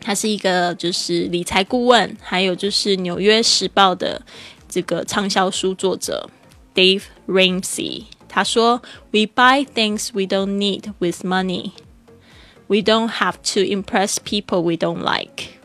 [0.00, 4.22] 他是一个就是理财顾问，还有就是纽约时报的
[4.68, 6.28] 这个畅销书作者
[6.74, 8.04] Dave Ramsey。
[8.28, 8.82] 他说：“
[9.12, 11.70] We buy things we don't need with money.”
[12.66, 15.60] We don't have to impress people we don't like。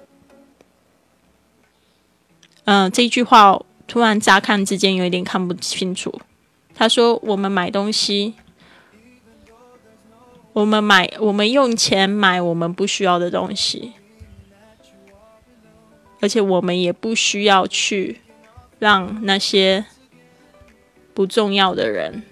[2.66, 3.64] 嗯，这句话
[3.95, 6.21] 突然乍看之间有一点看不清楚。
[6.75, 8.35] 他说：“我们买东西，
[10.53, 13.93] 我们买，我们用钱买我们不需要的东西，
[16.21, 18.21] 而且我们也不需要去
[18.81, 19.87] 让那些
[21.15, 22.25] 不重要的人，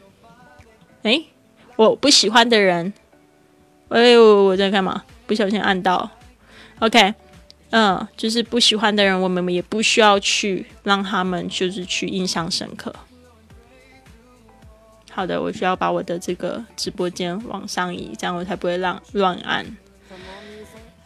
[1.05, 1.22] 哎，
[1.77, 2.92] 我不喜欢的人。”
[3.90, 5.05] 哎呦，我在干嘛？
[5.29, 6.11] 不小心按到。
[6.81, 7.14] OK，
[7.73, 12.95] 嗯，就是不喜欢的人，我们也不需要去让他们就是去印象深刻。
[15.11, 19.65] 好的，我需要把我的这个直播间往上移，这样我才不会让乱按。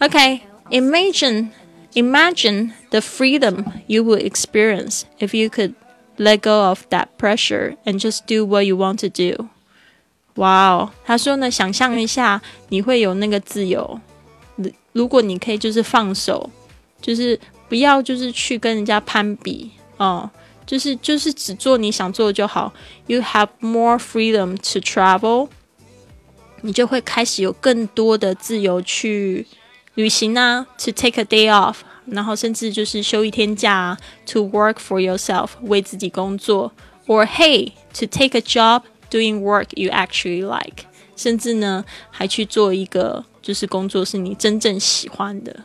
[0.01, 1.51] OK，imagine
[1.95, 5.75] imagine the freedom you would experience if you could
[6.17, 9.49] let go of that pressure and just do what you want to do.
[10.35, 14.01] 哇哦，他说呢，想象一下，你会有那个自由。
[14.93, 16.49] 如果你可以就是放手，
[17.01, 20.29] 就是不要就是去跟人家攀比哦，
[20.67, 22.73] 就是就是只做你想做的就好。
[23.07, 25.49] You have more freedom to travel，
[26.63, 29.47] 你就会开始有更多的自由去
[29.95, 30.67] 旅行啊。
[30.79, 33.97] To take a day off，然后甚至就是休一天假。
[34.27, 36.73] To work for yourself，为自己工作。
[37.07, 38.83] Or hey，to take a job。
[39.09, 45.57] Doing work you actually like，甚至呢，还去做一个就是工作是你真正喜欢的。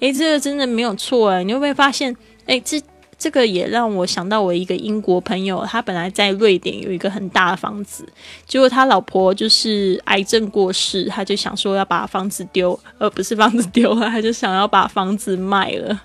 [0.00, 2.14] 诶，这个真的没有错诶，你会不会发现？
[2.46, 2.82] 诶，这。
[3.18, 8.06] 这个也让我想到我一个英国朋友，他本来在瑞典有一个很大的房子，
[8.46, 15.98] 结果他老婆就是癌症过世，他就想说要把房子丢，而不是房子丢了，他就想要把房子卖了。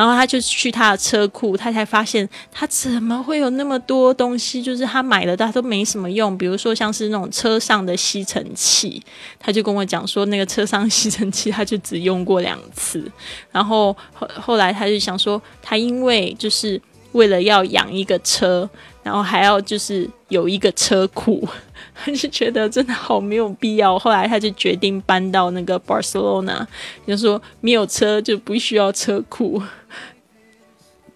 [0.00, 9.02] 然后他就去他的车库，他才发现他怎么会有那么多东西，就是他买的他都没什么用，比如说像是那种车上的吸尘器，
[9.38, 13.04] 他就跟我讲说那个车上吸尘器他就只用过两次，
[13.52, 16.80] 然后后后来他就想说他因为就是
[17.12, 18.66] 为了要养一个车，
[19.02, 21.46] 然后还要就是有一个车库，
[21.94, 23.98] 他就觉得真的好没有必要。
[23.98, 26.66] 后来他就决定搬到那个 Barcelona，
[27.06, 29.62] 就说没有车就不需要车库。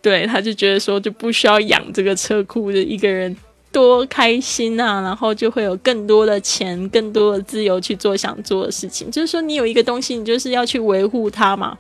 [0.05, 3.35] 对，他就觉得说就不需要养这个车库的一个人
[3.73, 9.11] 多开心啊，然后就会有更多的钱、更多的自由去做想做的事情。
[9.11, 11.79] 就是说，你有一个东西，你就是要去维护它嘛。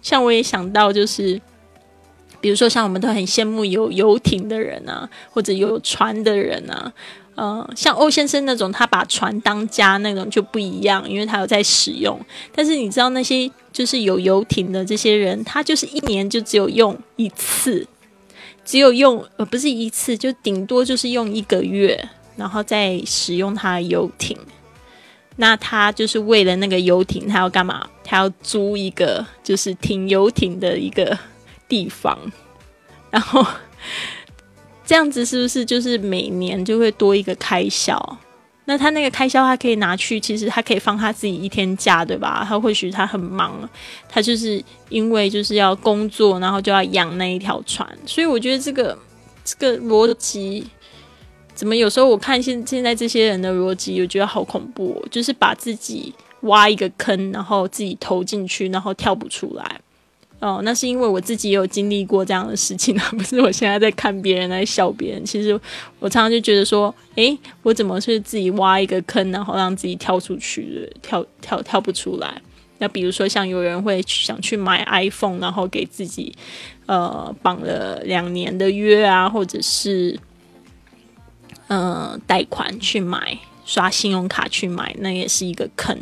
[0.00, 1.40] 像我也想到就是。
[2.40, 6.92] 比如说，像我们都很羡慕有游艇的人啊，或者有船的人啊，
[7.34, 12.18] 呃，像欧先生那种，他把船当家那种就不一样，因为他有在使用。
[12.54, 17.86] 但是你知道那些就是有游艇的这些人，他就是一年就只有用一次，
[18.64, 24.36] 只有用呃不是一次，就顶多就是用一个月，然后再使用他的游艇。
[25.36, 27.86] 那他就是为了那个游艇，他要干嘛？
[28.02, 31.18] 他要租一个就是停游艇的一个。
[31.66, 32.16] 地方，
[33.10, 33.44] 然后
[34.84, 38.18] 这样子是不是就是每年就会多一个开销？
[38.66, 42.42] 那他那个开销，他可以拿去，其实他可以放他自己一天假，对吧？
[42.48, 43.68] 他或许他很忙，
[44.08, 47.86] 他就是因为就是要工作，然后就要养那一条船。
[48.06, 48.98] 所以我觉得这个
[49.44, 50.66] 这个逻辑，
[51.54, 59.80] 怎么有时候我看现现在这些人的逻辑，我觉得好恐怖，就是把自己挖一个坑，然后自己投进去，然后跳不出来。
[60.44, 65.24] 哦，那是因为我自己也有经历过这样的事情啊， 不是我现在在看别人在笑别人。
[65.24, 65.58] 其实
[65.98, 72.42] 我常常就觉得说，诶，我怎么是自己挖一个坑，然后让自己跳出去，跳跳跳不出来？
[72.76, 76.36] 那比如说像有人会想去买 iPhone，然后给自己
[76.84, 80.20] 呃绑了两年的约啊，或者是
[81.68, 85.98] 呃贷款去买，刷信用卡去买，那也是一个坑。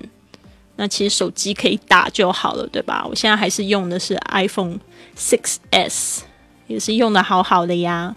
[0.76, 3.04] 那其实手机可以打就好了，对吧？
[3.08, 4.78] 我现在还是用的是 iPhone
[5.16, 6.20] 6s，
[6.66, 8.14] 也是用的好好的呀。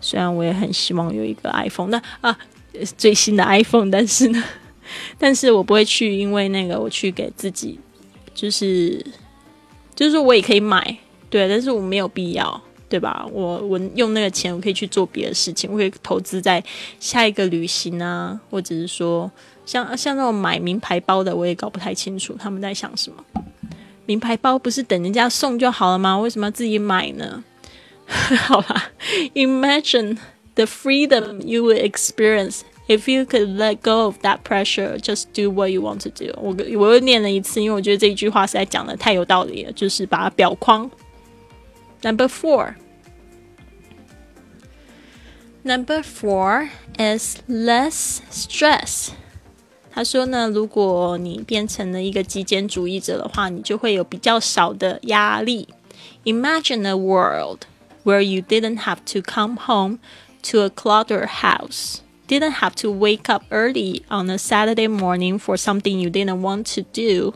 [0.00, 2.38] 虽然我也很希望有一个 iPhone，那啊
[2.96, 4.42] 最新的 iPhone，但是呢，
[5.18, 7.78] 但是我不会去，因为那个我去给自己，
[8.34, 9.04] 就是
[9.94, 10.98] 就是说我也可以买，
[11.30, 12.60] 对，但是我没有必要。
[12.86, 13.26] 对吧？
[13.32, 16.62] 我我用那个钱，我可以去做别的事情，我可以投资在
[17.00, 19.28] 下一个旅行啊，或者是说，
[19.64, 23.24] 像像那种买名牌包的，我也搞不太清楚他们在想什么。
[24.06, 26.18] 名牌包不是等人家送就好了吗？
[26.18, 27.42] 为什么要自己买呢？
[28.06, 28.90] 好吧
[29.34, 30.18] ，Imagine
[30.56, 35.50] the freedom you would experience if you could let go of that pressure, just do
[35.50, 36.30] what you want to do。
[36.38, 40.90] 我我又念了一次，因为我觉得这一句话实在讲的太有道理了，就是把它裱框。
[42.02, 42.74] Number four.
[45.62, 49.08] Number four is less stress。
[49.93, 55.67] 他说呢，如果你变成了一个极简主义者的话，你就会有比较少的压力。
[56.25, 57.61] Imagine a world
[58.03, 59.97] where you didn't have to come home
[60.43, 61.97] to a cluttered house,
[62.27, 66.65] didn't have to wake up early on a Saturday morning for something you didn't want
[66.75, 67.33] to do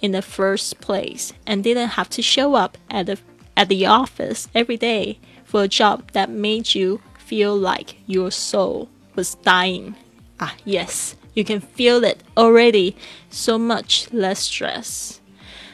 [0.00, 3.18] in the first place, and didn't have to show up at the
[3.54, 8.88] at the office every day for a job that made you feel like your soul
[9.16, 9.94] was dying.
[10.38, 12.93] Ah, yes, You can feel it already.
[13.29, 15.15] So much less stress.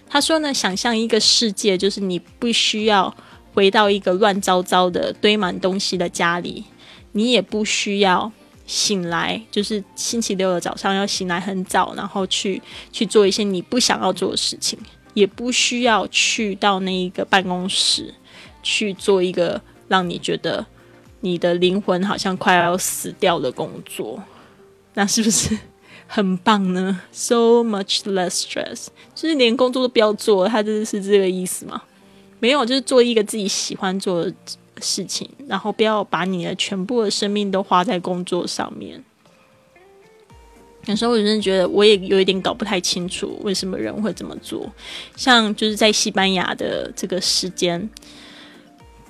[0.09, 3.15] 他说呢，想象一个世界，就是你不需要
[3.53, 6.65] 回到一个乱糟糟的、堆满东西的家里，
[7.11, 8.31] 你也不需要
[8.65, 14.77] 醒来，就是星期六的早上要醒来很早，然后去去做一些你不想要做的事情，
[15.13, 18.13] 也不需要去到那一个办公室
[18.61, 20.65] 去做一个让你觉得。
[21.21, 24.21] 你的灵魂好像快要死掉的工作，
[24.97, 25.55] 那是不是
[26.07, 31.83] 很棒呢？So much less stress，就是连工作都不要做，他真的是这个意思吗？
[32.39, 34.33] 没有，就是做一个自己喜欢做的
[34.81, 39.03] 事情，然后不要把你的全部的生命都花在工作上面。
[40.85, 44.67] 有时候我真的觉得，我也有一点搞不太清楚为什么人会这么做。
[45.15, 47.87] 像就是在西班牙的这个时间。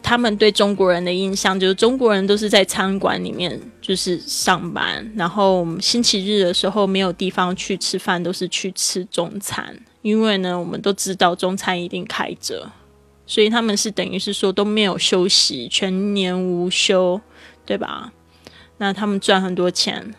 [0.08, 9.78] 他们对中国人的印象就是中国人都是在餐馆里面就是上班，然后星期日的时候没有地方去吃饭，都是去吃中餐。
[10.04, 12.72] 因为呢，我们都知道中餐一定开着，
[13.26, 17.20] 所以他们是等于是说都没有休息，全年无休，
[17.66, 18.14] 对吧？
[18.78, 20.16] 那他们赚很多钱，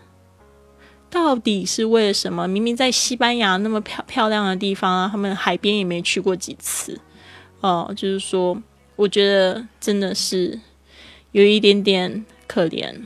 [1.09, 2.47] 到底是为了什么？
[2.47, 7.01] 明明在西班牙那么漂漂亮的地方啊，他们海边也没去过几次，
[7.63, 8.63] 哦，就是说。
[8.98, 10.60] 我觉得真的是
[11.32, 13.06] 有一点点可怜。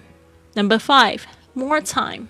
[0.53, 1.21] Number five,
[1.53, 2.27] more time.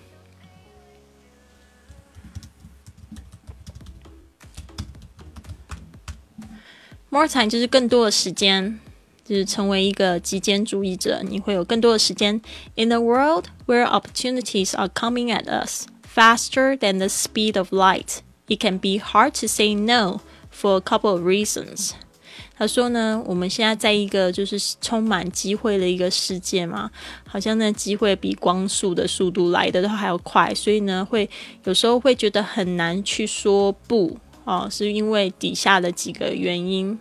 [7.09, 8.80] More time 就是更多的时间，
[9.23, 12.41] 就是成为一个极简主义者，你会有更多的时间。
[12.75, 18.59] In a world where opportunities are coming at us faster than the speed of light, it
[18.59, 20.19] can be hard to say no
[20.51, 21.93] for a couple of reasons.
[22.57, 26.90] 他说呢，我们现在在一个就是充满机会的一个世界嘛，
[27.26, 31.28] 好像那机会比光速的速度来的都还要快，所以呢，会
[31.64, 36.98] 有时候会觉得很难去说不哦，是因为底下的几个原因。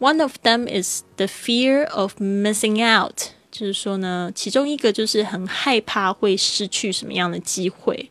[0.00, 3.16] One of them is the fear of missing out，
[3.52, 8.10] 就是说呢，其中一个就是很害怕会失去什么样的机会。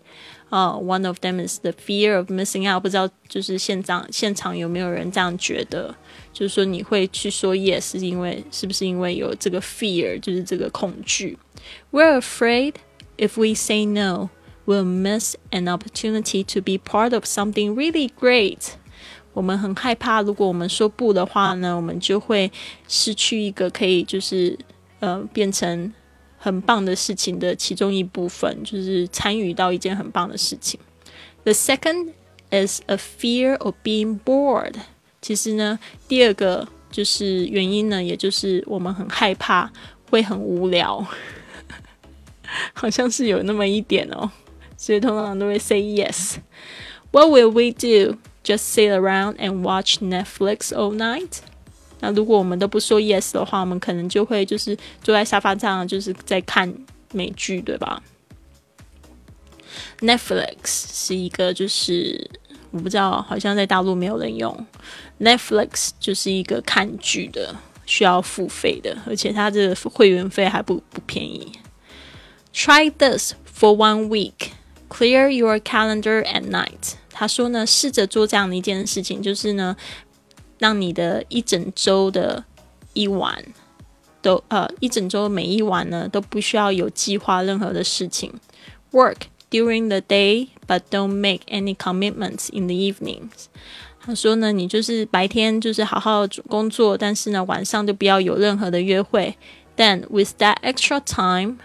[0.51, 2.82] 啊，One of them is the fear of missing out。
[2.82, 5.95] 不知道就是现场现场有没有人这样觉得？
[6.32, 11.37] 就是说你会去说 yes，是因为是不是因为有这个 fear，就是这个恐惧？
[11.91, 12.74] We're afraid
[13.16, 14.30] if we say no,
[14.66, 18.74] we'll miss an opportunity to be part of something really great。
[19.32, 22.53] 我们很害怕，如果我们说不的话呢，我们就会
[22.87, 24.59] 失去一个可以就是
[25.01, 25.93] 呃变成。
[26.44, 30.80] 很棒的事情的其中一部分，就是参与到一件很棒的事情。
[31.44, 32.14] The second
[32.50, 34.74] is a fear of being bored。
[35.22, 35.78] 其实呢，
[36.08, 39.72] 第二个就是原因呢，也就是我们很害怕
[40.10, 41.06] 会很无聊，
[42.74, 44.32] 好像是有那么一点哦，
[44.76, 46.38] 所以通常都会 say yes。
[47.12, 48.18] What will we do?
[48.44, 51.42] Just sit around and watch Netflix all night?
[52.02, 56.74] 那如果我们都不说 yes 的话，我们可能就会就是坐在沙发上，就是在看
[57.14, 58.02] 美剧，对吧
[59.99, 62.30] ？Netflix 是一个，就是
[62.72, 64.66] 我不知道，好像在大陆没有人用。
[65.20, 71.52] Netflix 就是一个看剧的，需要付费的，而且它的会员费还不不便宜。
[72.54, 74.49] Try this for one week.
[74.89, 76.95] Clear your calendar at night.
[77.12, 79.78] 他说呢，试着做这样的一件事情，就是呢。
[80.61, 82.45] 让你的一整周的
[82.93, 83.45] 一晚
[84.22, 88.32] 都呃一整周每一晚呢都不需要有计划任何的事情。
[88.93, 93.47] Work during the day, but don't make any commitments in the evenings。
[94.01, 99.37] 他说呢，你就是白天就是好好工作，但是呢，晚上就不要有任何的约会。
[99.76, 101.59] Then with that extra time,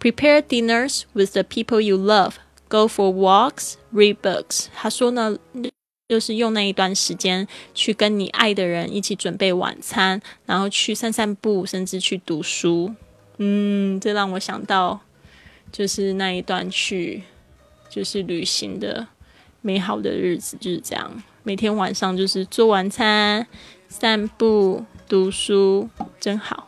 [0.00, 2.34] prepare dinners with the people you love,
[2.68, 4.66] go for walks, read books。
[4.74, 5.38] 他说呢，
[6.07, 12.93] 就是用那一段时间去跟你爱的人一起准备晚餐，然后去散散步，甚至去读书。
[13.37, 15.01] 嗯，这让我想到，
[15.71, 17.23] 就是那一段去
[17.89, 19.07] 就是旅行的。
[19.61, 23.47] 美好的日子就是这样，每天晚上就是做晚餐、
[23.89, 25.89] 散步、读书，
[26.19, 26.67] 真好。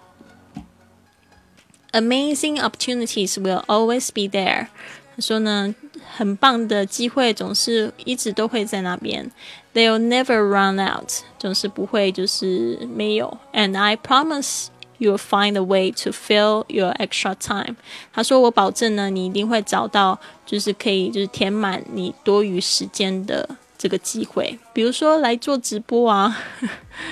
[1.91, 4.69] Amazing opportunities will always be there。
[5.15, 5.75] 他说呢，
[6.17, 9.29] 很棒的机会总是一直都会在那边。
[9.73, 13.37] They'll never run out，总是不会就是没有。
[13.53, 14.67] And I promise。
[14.99, 17.75] You'll find a way to fill your extra time。
[18.11, 23.47] 他说：“我保证呢，你一定会找到，就是可以就是填满你多余时间的
[23.77, 24.57] 这个机会。
[24.73, 26.35] 比如说来做直播啊，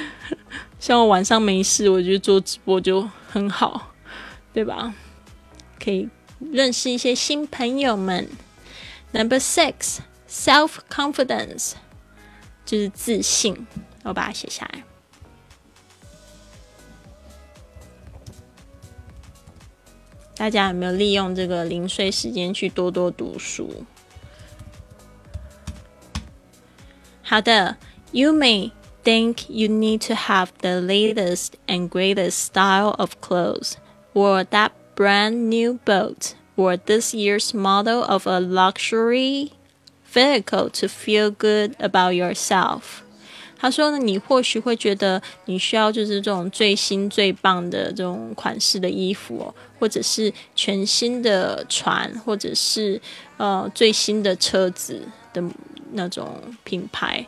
[0.82, 3.93] 像我晚上没事，我觉得做直播就很好，
[4.51, 4.91] 对吧？
[5.80, 8.28] 可以认识一些新朋友们。
[9.14, 11.72] Number six, self confidence，
[12.64, 13.66] 就是自信。
[14.05, 14.85] 我把它写下来。”
[20.37, 23.85] 大家有没有利用这个零碎时间去多多读书？
[27.22, 27.76] 好的，
[28.12, 28.72] You may
[29.05, 33.74] think you need to have the latest and greatest style of clothes,
[34.14, 39.51] or that brand new boat, or this year's model of a luxury
[40.12, 43.03] vehicle to feel good about yourself.
[43.59, 52.99] 他说呢，你或许会觉得你需要就是这种最新最棒的这种款式的衣服哦，或者是全新的船，或者是
[53.37, 55.03] 呃最新的车子
[55.35, 55.45] 的
[55.93, 57.26] 那种品牌，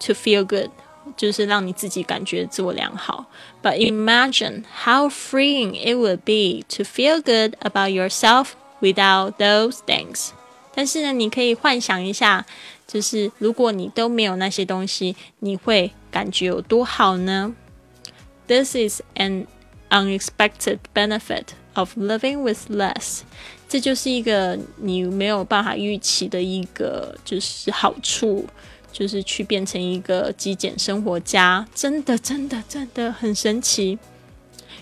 [0.00, 0.70] to feel good，
[1.18, 3.26] 就是让你自己感觉自我良好。
[3.62, 10.29] But imagine how freeing it would be to feel good about yourself without those things。
[10.73, 12.45] 但是呢，你可以幻想一下。
[12.91, 17.53] 就是如果你都没有那些东西，你会感觉有多好呢
[18.47, 19.45] ？This is an
[19.91, 23.19] unexpected benefit of living with less。
[23.67, 28.47] 这就是一个你没有办法预期的一个就是好处，
[28.91, 33.99] 就是去变成一个极简生活家，真的真的真的很神奇。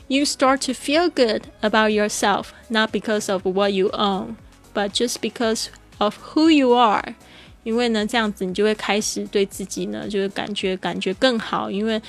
[0.10, 4.36] You start to feel good about yourself, not because of what you own,
[4.74, 7.16] but just because of who you are.
[7.64, 11.70] 因为呢，这样子你就会开始对自己呢，就是感觉感觉更好。
[11.70, 12.02] 因为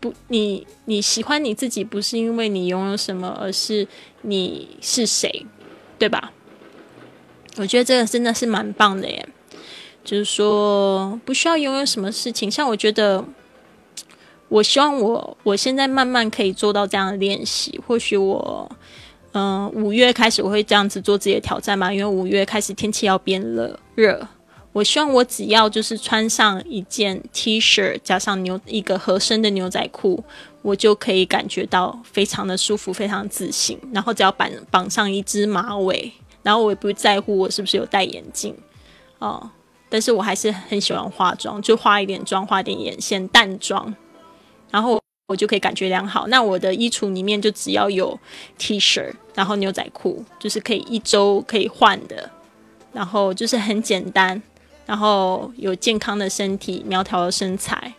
[0.00, 3.86] 不，你你喜欢你自己，不是因为你拥有什么，而是
[4.22, 5.46] 你是谁，
[5.98, 6.32] 对吧？
[7.56, 9.28] 我觉得这个真的是蛮棒的耶。
[10.02, 12.50] 就是说，不需要拥有什么事情。
[12.50, 13.24] 像我觉得，
[14.50, 17.80] 我希望我我现在慢慢可以做到这样的练习。
[17.86, 18.70] 或许我，
[19.32, 21.90] 嗯，五月开始我会这样子做自己的挑战嘛。
[21.90, 24.28] 因为五月开始天气要变热热。
[24.72, 30.22] 我希望我只要就是穿上一件 T 恤，加上牛一个合身的牛仔裤，
[30.62, 33.78] 我就可以感觉到非常的舒服，非常自信。
[33.92, 38.54] 然后只要绑绑上一只马尾，然后我也不在乎我是不是有戴眼镜
[39.18, 39.50] 哦。
[39.88, 43.92] 但是我还是很喜欢化妆，就化一点妆，画点眼线，淡妆，
[44.70, 46.26] 然后我就可以感觉良好。
[46.28, 48.18] 那我的衣橱里面就只要有
[48.58, 52.30] T 恤，然后牛仔裤，就是可以一周可以换的，
[52.92, 54.42] 然后就是很简单。
[54.86, 57.94] 然后有健康的身体、苗条的身材，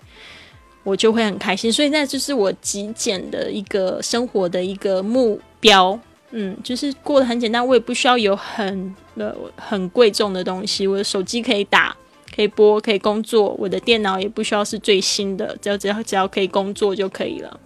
[0.84, 1.72] 我就会很开心。
[1.72, 5.98] 所以那就是我极简的一个生活的一个目标。
[6.32, 10.86] 嗯，就是过得很简单，我也不需要有很呃很贵重的东西。
[10.86, 11.96] 我的手机可以打、
[12.36, 17.60] 可以播、可以工作，我的电脑也不需要是最新的，只要只要只要可以工作就可以了。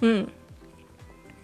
[0.00, 0.26] 嗯，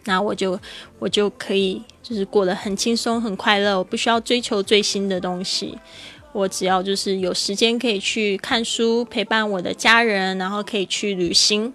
[0.04, 0.58] 那我就
[0.98, 3.78] 我就可以就是过得很轻松、很快乐。
[3.78, 5.78] 我不需要追求最新的东西。
[6.32, 11.72] 我只要就是有时间可以去看书，陪伴我的家人，然后可以去旅行，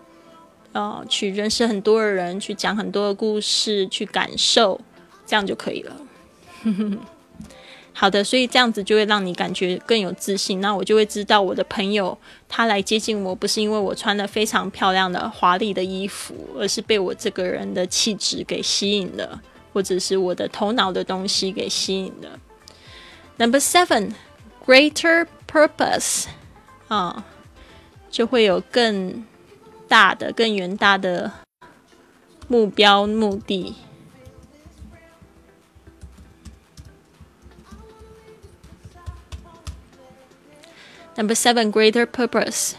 [0.72, 4.80] 呃，去认识很多的人，去讲很多的故事，去感受，
[5.26, 5.98] 这样就可以了。
[7.98, 10.60] 好的，所以这样子就会让你感觉更有自信。
[10.60, 12.18] 那我就会知道我的朋友
[12.50, 19.42] 他来接近我，不是因为我穿的非常漂亮的华丽的衣服，而是被我这个人的气质给吸引了，
[19.72, 22.38] 或者是我的头脑的东西给吸引了。
[23.38, 24.12] Number seven。
[24.68, 26.26] Greater purpose，
[26.88, 27.24] 啊，
[28.10, 29.24] 就会有更
[29.88, 31.32] 大的、更远大的
[32.48, 33.76] 目标、目的。
[41.18, 42.76] Number seven, greater purpose.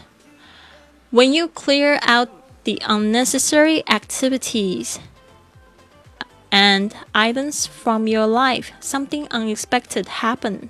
[1.11, 2.29] When you clear out
[2.65, 4.99] the unnecessary activities
[6.51, 10.69] and items from your life, something unexpected happened.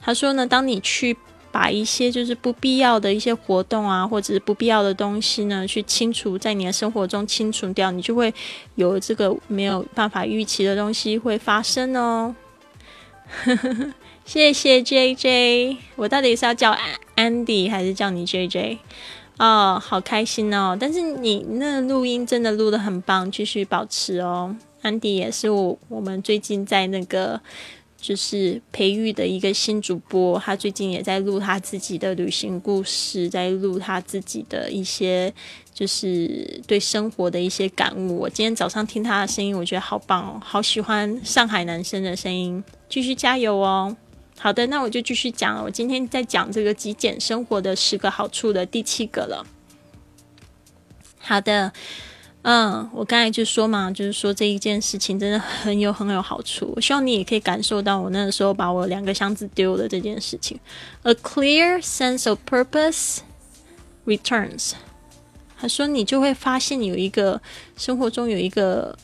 [0.00, 1.16] 他说呢，当你去
[1.52, 8.32] 把一些就是不必要的一些活动啊，或者是不必要的东西呢，去清除在你的生活中清除掉，你就会
[8.76, 12.34] 有这个没有办法预期的东西会发生哦。
[13.44, 13.92] 呵呵呵
[14.24, 16.74] 谢谢 J J，我到底是要叫
[17.16, 18.78] Andy 还是叫你 J J？
[19.38, 20.76] 哦，好开心哦！
[20.78, 24.56] 但是你那录音真的录的很棒，继续保持哦。
[24.82, 27.40] Andy 也是我我们最近在那个
[28.00, 35.32] 就是培育的一个新主播，他最近也在录他自己的旅行故事，在录他自己的一些
[35.74, 38.18] 就是对生活的一些感悟。
[38.20, 43.96] 我今天早上听他的声音，我觉得好棒哦，好喜欢上海男生的声音，继续加油哦！
[44.38, 45.62] 好的，那我就继续讲了。
[45.62, 49.46] 我今天在讲这个极简生活的十个好处的第七个了。
[51.18, 51.72] 好的，
[52.42, 56.72] 嗯，我刚才就说嘛，就是说这一件事情真的很有很有好处。
[56.74, 60.58] 我希望你也可以感受到我那个时候把我两个箱子丢了这件事情。
[61.04, 63.18] A clear sense of purpose
[64.04, 64.72] returns。
[65.56, 67.40] 他说你就会发现有一个
[67.76, 68.98] 生活中有一个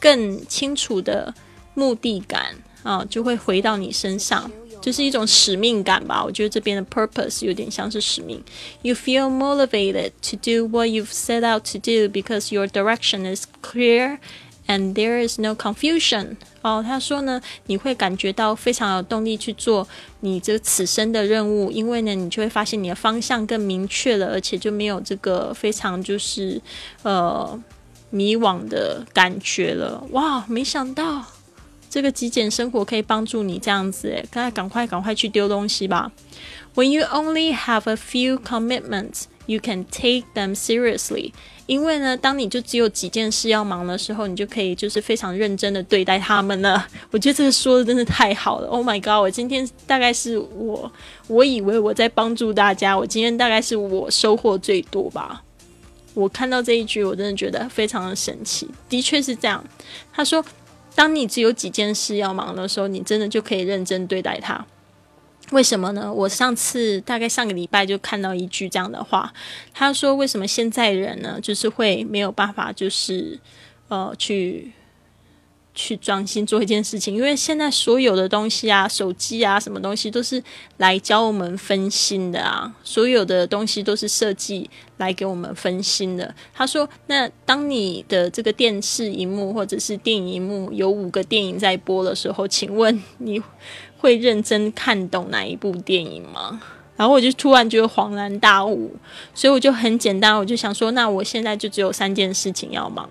[0.00, 1.34] 更清楚的
[1.74, 2.56] 目的感。
[2.84, 4.48] 啊，就会回到你身上，
[4.80, 6.22] 就是一种使命感吧。
[6.22, 8.40] 我觉得这边的 purpose 有点像是使命。
[8.82, 14.18] You feel motivated to do what you've set out to do because your direction is clear
[14.68, 16.36] and there is no confusion。
[16.60, 19.86] 哦，他说呢，你会感觉到非常有动力去做
[20.20, 26.60] 你这此生的任务，因为呢，你就会发现你的方向更明确了，而且就没有这个非常就是
[27.02, 27.58] 呃
[28.10, 30.06] 迷惘的感觉了。
[30.12, 31.24] 哇，没想到。
[31.94, 36.10] 这个极简生活可以帮助你这样子，诶，赶快赶快赶快去丢东西吧。
[36.74, 41.30] When you only have a few commitments, you can take them seriously。
[41.66, 46.84] 因为呢，当你就只有几件事要忙的时候，你就可以就是非常认真的对待他们了。
[47.12, 48.66] 我觉得这个说的真的太好了。
[48.66, 49.22] Oh my god！
[49.22, 50.90] 我今天大概是我，
[51.28, 55.44] 我以为我在帮助大家，我今天大概是我收获最多吧。
[56.14, 58.68] 我看到这一句，我真的觉得非常的神奇。
[58.88, 59.64] 的确是这样。
[60.12, 60.44] 他说。
[60.94, 64.64] 当你只有几件事要忙的时候，你真的就可以认真对待它。
[65.50, 66.12] 为什么呢？
[66.12, 69.32] 我上次大概上个礼拜就看到一句这样的话，
[69.72, 73.38] 他说：“为什么现在人呢，就是会没有办法，就是
[73.88, 74.72] 呃去。”
[75.74, 80.42] 去专心做一件事情，因为现在所有的东西啊，手机啊，什么东西都是
[80.76, 86.32] 来教我们分心的啊，所有的东西都是设计来给我们分心的。
[86.54, 93.42] 他说：“那当你的这个电视荧幕或者是电影荧幕有五个电影在播的时候，请问你
[93.98, 96.62] 会认真看懂哪一部电影吗？”
[96.96, 98.94] 然后我就突然觉得恍然大悟，
[99.34, 103.08] 所以我就很简单，我就想说，那我现在就只有三件事情要忙。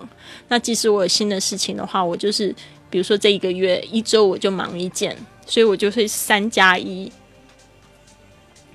[0.48, 2.54] 那即使我有新的事情的话，我就是
[2.88, 5.14] 比如说这一个月一周我就忙一件，
[5.46, 7.12] 所以我就会三加一。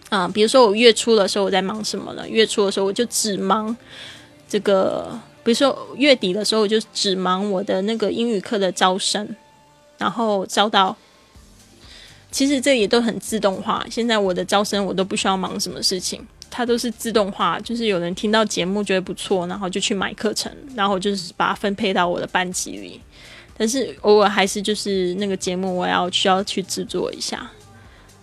[0.10, 2.30] 啊，比如说我月初的时候我在忙什么呢？
[2.30, 3.76] 月初的时候我就只忙
[4.48, 9.36] 这个，比如说月底的时候我就只忙我的那个英语课的招生，
[9.98, 10.96] 然后招到。
[12.32, 13.86] 其实这也都很自动化。
[13.90, 17.60] 现在我的招生我都不需要忙什么事情，它都是自动化。
[17.60, 23.02] 就是有人听到节目觉得不错，然后就去买课程，然后就是把它分配到我的班级里。
[23.58, 27.50] 但是偶尔还是就是那个节目我要需要去制作一下，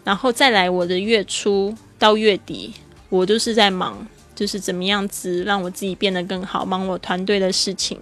[0.03, 2.73] 然后再来我的月初到月底，
[3.09, 8.01] 我都是在忙，就是怎么样子让我自己变得更好，忙我团队的事情。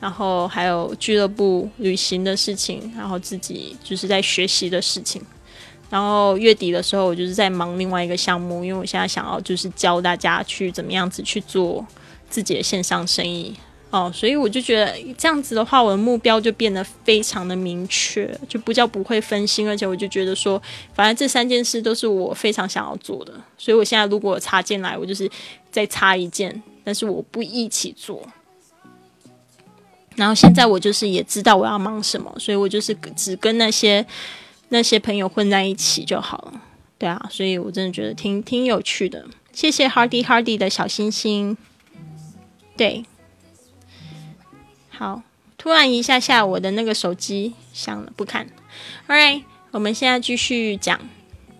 [0.00, 5.22] 然后还有俱乐部旅行的事情，然后自己就是在学习的事情。
[5.94, 11.86] 然后月底的时候，我就是在忙另外一个项目，因为我现在想要就是教大家去怎么样子去做
[12.28, 13.54] 自己的线上生意
[13.90, 14.10] 哦。
[14.12, 20.60] 所以我就觉得这样子的话，我的目标就变得非常的明确，就不叫不会分心，而且我就觉得说，
[20.94, 23.32] 反正这三件事都是我非常想要做的。
[23.56, 25.30] 所以我现在如果插进来，我就是
[25.70, 28.20] 再插一件，但是我不一起做。
[30.16, 34.04] 然后现在我就是也知道我要忙什么，所以我就是只跟那些
[34.74, 36.60] 那些朋友混在一起就好了。
[36.98, 39.24] 对啊，所以我真的觉得挺挺有趣的。
[39.52, 41.56] 谢谢 Hardy Hardy 的小星星。
[42.76, 43.04] 对，
[44.88, 45.22] 好，
[45.56, 48.48] 突然一下下我的那个手机响了，不看。
[49.06, 50.98] All right，我们现在继续讲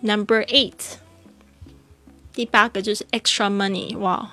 [0.01, 0.73] Number Eight，
[2.33, 3.97] 第八个就是 Extra Money。
[3.97, 4.29] 哇！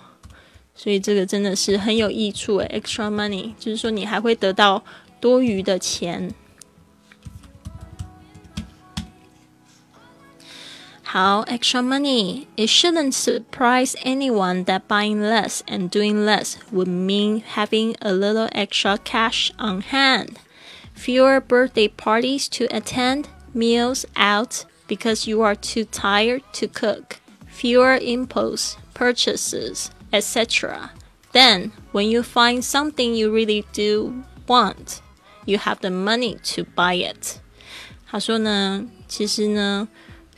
[0.74, 4.82] 所以这个真的是很有益处诶 e x t r a money 就是说你还会得到
[5.20, 6.34] 多余的钱。
[11.11, 12.47] 好，extra money.
[12.57, 18.49] It shouldn't surprise anyone that buying less and doing less would mean having a little
[18.51, 20.39] extra cash on hand.
[20.93, 27.97] Fewer birthday parties to attend, meals out because you are too tired to cook, fewer
[28.01, 30.91] impulse purchases, etc.
[31.31, 35.01] Then, when you find something you really do want,
[35.45, 37.39] you have the money to buy it.
[38.09, 39.87] 他说呢，其实呢，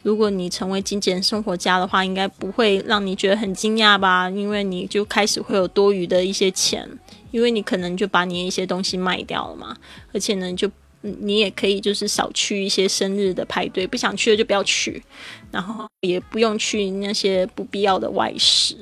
[0.04, 4.28] 如果你成为精简生活家的话，应该不会让你觉得很惊讶吧？
[4.28, 6.86] 因为你就开始会有多余的一些钱，
[7.30, 9.74] 因为你可能就把你一些东西卖掉了嘛。
[10.12, 15.02] 而且呢，就你也可以就是少去一些生日的派对，不想去的就不要去，
[15.50, 18.76] 然后也不用去那些不必要的外食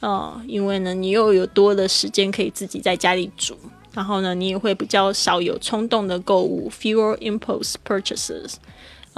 [0.00, 3.56] 啊，因为呢，你又有多的时间可以自己在家里煮。
[3.94, 8.54] 然后呢，你也会比较少有冲动的购物，fewer impulse purchases，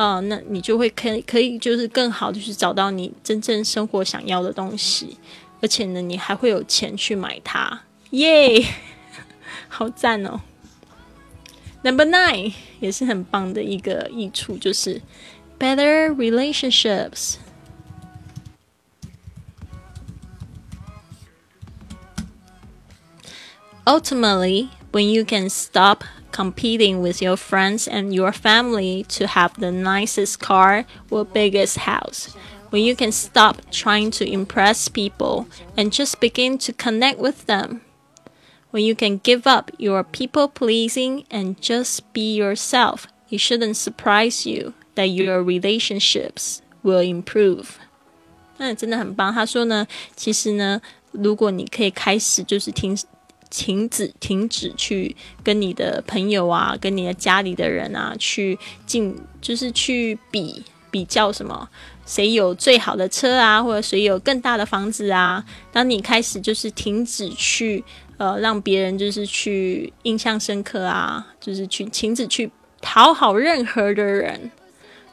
[0.00, 5.18] 啊，那你就会可以可以就是更好的去找到你真正生活想要的东西，
[5.60, 7.82] 而且呢，你还会有钱去买它，
[8.12, 8.64] 耶，
[9.68, 10.40] 好赞哦。
[11.82, 15.02] Number nine 也是很棒的一个益处，就是
[15.58, 17.34] better relationships。
[23.84, 30.39] Ultimately, when you can stop competing with your friends and your family to have the nicest
[30.39, 32.35] car or biggest house,
[32.69, 35.47] when you can stop trying to impress people
[35.77, 37.81] and just begin to connect with them,
[38.71, 44.45] when you can give up your people pleasing and just be yourself, it shouldn't surprise
[44.45, 47.77] you that your relationships will improve.
[48.57, 49.33] 那真的很棒。
[49.33, 50.81] 他说呢，其实呢，
[51.11, 52.97] 如果你可以开始就是听
[53.50, 61.68] 停止，停止去跟你的朋友啊，跟你的家里的人啊，去进，就是去比比较什么，
[62.06, 65.44] 谁有最好的车啊，或者谁有更大的房子啊。
[65.72, 67.84] 当你开始就是停止去，
[68.16, 74.50] 呃，让别人就是去印象深刻啊，就是去停止去讨好任何的人，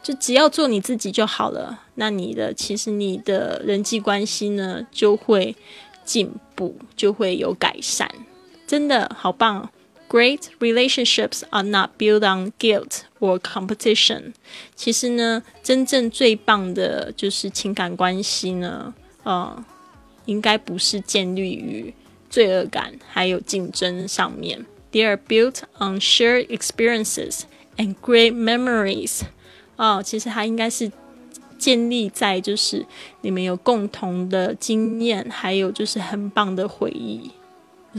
[0.04, 1.84] 就只要做你自己就好了。
[1.96, 5.56] 那你的其实你的人际关系呢，就会
[6.04, 8.10] 进步，就会有改善。
[8.68, 9.72] 真的好棒
[10.10, 14.34] ！Great relationships are not built on guilt or competition。
[14.76, 18.94] 其实呢，真正最棒的就是情感关系呢，
[19.24, 19.66] 呃，
[20.26, 21.94] 应该不是建立于
[22.30, 24.66] 罪恶感还有竞争上面。
[24.92, 27.42] They are built on shared experiences
[27.78, 29.22] and great memories。
[29.78, 30.92] 哦，其实它应该是
[31.58, 32.86] 建立在就是
[33.22, 37.32] 你们有共同的经验，还有就是很棒的回忆。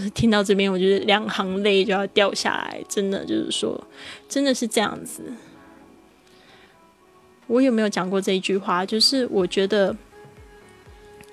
[0.15, 3.83] 听到这边，我觉得两行泪就要掉下来，真的就是说，
[4.29, 5.23] 真的是这样子。
[7.47, 8.85] 我有没有讲过这一句话？
[8.85, 9.97] 就是我觉得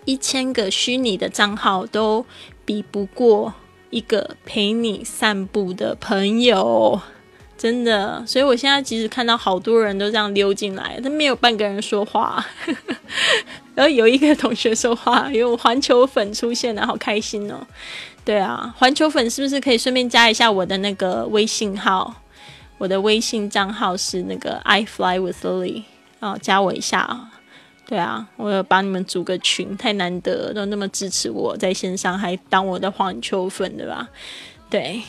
[0.05, 2.26] 一千个虚拟的账号都
[2.63, 3.53] 比不过
[3.89, 7.01] 一个陪你散步的朋友，
[7.57, 8.26] 真的。
[8.26, 12.45] 所以我现在即使看到好多人都这样溜进来，但没有半个人说话。
[13.76, 17.68] 然后有一个同学说话，有环球粉出现了，好开心哦。
[18.26, 22.13] 对啊，环球粉是不是可以顺便加一下我的那个微信号？
[22.80, 25.84] 我的微信账号是那个 I fly with Lily
[26.19, 27.30] 啊，加我一下。
[27.88, 34.09] 对啊，我要帮你们组个群，太难得都那么支持我在线上，还当我的环球粉，对吧？
[34.71, 35.03] 对。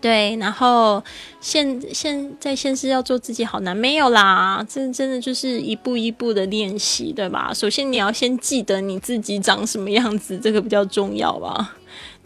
[0.00, 1.02] 对，然后
[1.40, 7.52] 现现在现是要做自己好难，没有啦，这真的就是一步一步的练习，对吧？
[7.52, 11.76] 首先你要先记得你自己长什么样子，这个比较重要吧？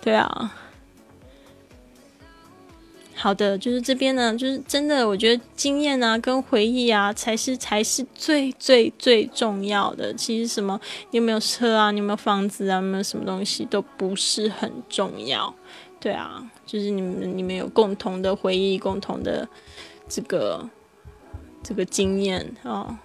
[0.02, 0.56] 对啊。
[3.14, 10.12] 好的，就是这边呢，就是真的，我觉得经验啊跟回忆啊才是才是最最最重要的。
[10.14, 15.54] 其实什么你有没有车啊，你有没有房子啊，有没有什么东西都不是很重要。
[16.00, 19.46] 对啊，就是你们你们有共同的回忆，共同的
[20.08, 20.66] 这个
[21.62, 22.96] 这个经验哦。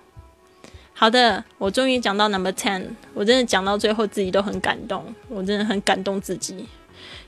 [0.93, 6.65] 好的，我终于讲到 number ten，我真的讲到最后自己都很感动，我真的很感动自己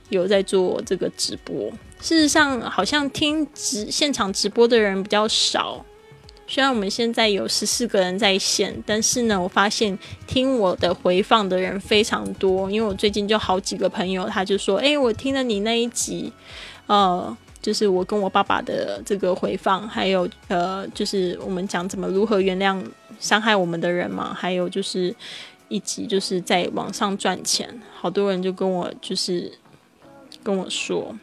[0.08, 1.70] 有在做这个直播。
[2.00, 5.86] 事实上，好像听直现场直播的人比较少。
[6.50, 12.72] 虽然我们现在有十四个人在线，但是呢，我发现听我的回放的人非常多。
[12.72, 16.32] 因为我最近就好几个朋友，他就说：“哎，我听了你那一集，
[16.86, 22.82] 呃，就是我跟我爸爸的这个回放，还有呃，就是我们讲怎么如何原谅
[23.20, 25.14] 伤害我们的人嘛，还有就是
[25.68, 29.52] 一集就是在网上赚钱，好多人就跟我就是
[30.42, 31.14] 跟我说，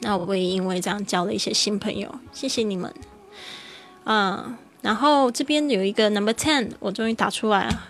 [0.00, 2.90] 那我会因为这样交了一些新朋友，谢谢你们。”
[4.05, 7.89] 嗯，然后这边有一个 number ten，我终于打出来了。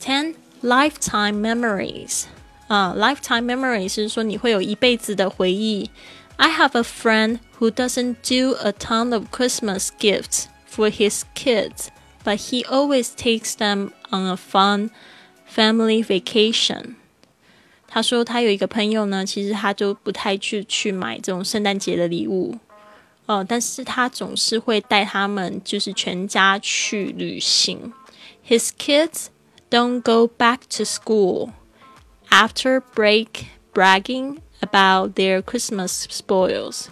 [0.00, 2.24] Ten lifetime memories，
[2.68, 5.90] 啊，lifetime memories 是说你会有一辈子的回忆。
[6.36, 11.88] I have a friend who doesn't do a ton of Christmas gifts for his kids,
[12.24, 14.90] but he always takes them on a fun
[15.46, 16.94] family vacation.
[17.86, 22.56] 他说他有一个朋友呢，其实他就不太去去买这种圣诞节的礼物，
[23.26, 27.92] 哦，但是他总是会带他们就是全家去旅行。
[28.46, 29.26] His kids
[29.70, 31.50] don't go back to school
[32.28, 36.86] after break bragging about their Christmas spoils。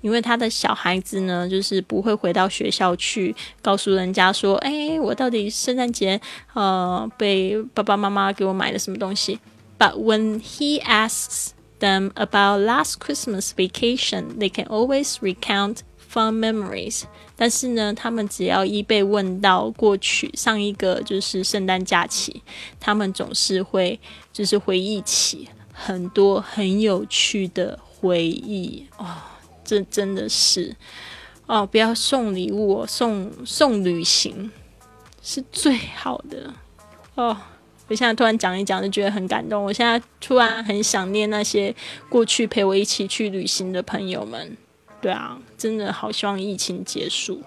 [0.00, 6.20] 因为他的小孩子呢，就是不会回到学校去告诉人家说，哎，我到底圣诞节
[6.52, 9.38] 呃被爸爸妈妈给我买了什么东西。
[9.78, 17.03] But when he asks them about last Christmas vacation, they can always recount fun memories.
[17.35, 22.41] 但是呢，他们只要一被问到过去上一个就是圣诞假期，
[22.79, 23.99] 他们总是会
[24.33, 29.05] 就是回忆起很多很有趣的回忆哦。
[29.63, 30.75] 这真的是
[31.45, 34.51] 哦，不要送礼物，送送旅行
[35.21, 36.53] 是最好的
[37.15, 37.37] 哦。
[37.88, 39.62] 我现在突然讲一讲，就觉得很感动。
[39.62, 41.74] 我现在突然很想念那些
[42.08, 44.56] 过去陪我一起去旅行的朋友们。
[45.00, 47.42] 对啊，真的好希望疫情结束。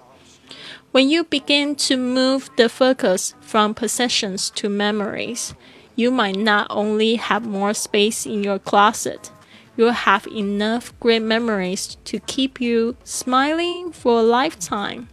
[0.92, 5.50] When you begin to move the focus from possessions to memories,
[5.96, 9.32] you might not only have more space in your closet,
[9.76, 15.08] you'll have enough great memories to keep you smiling for a lifetime.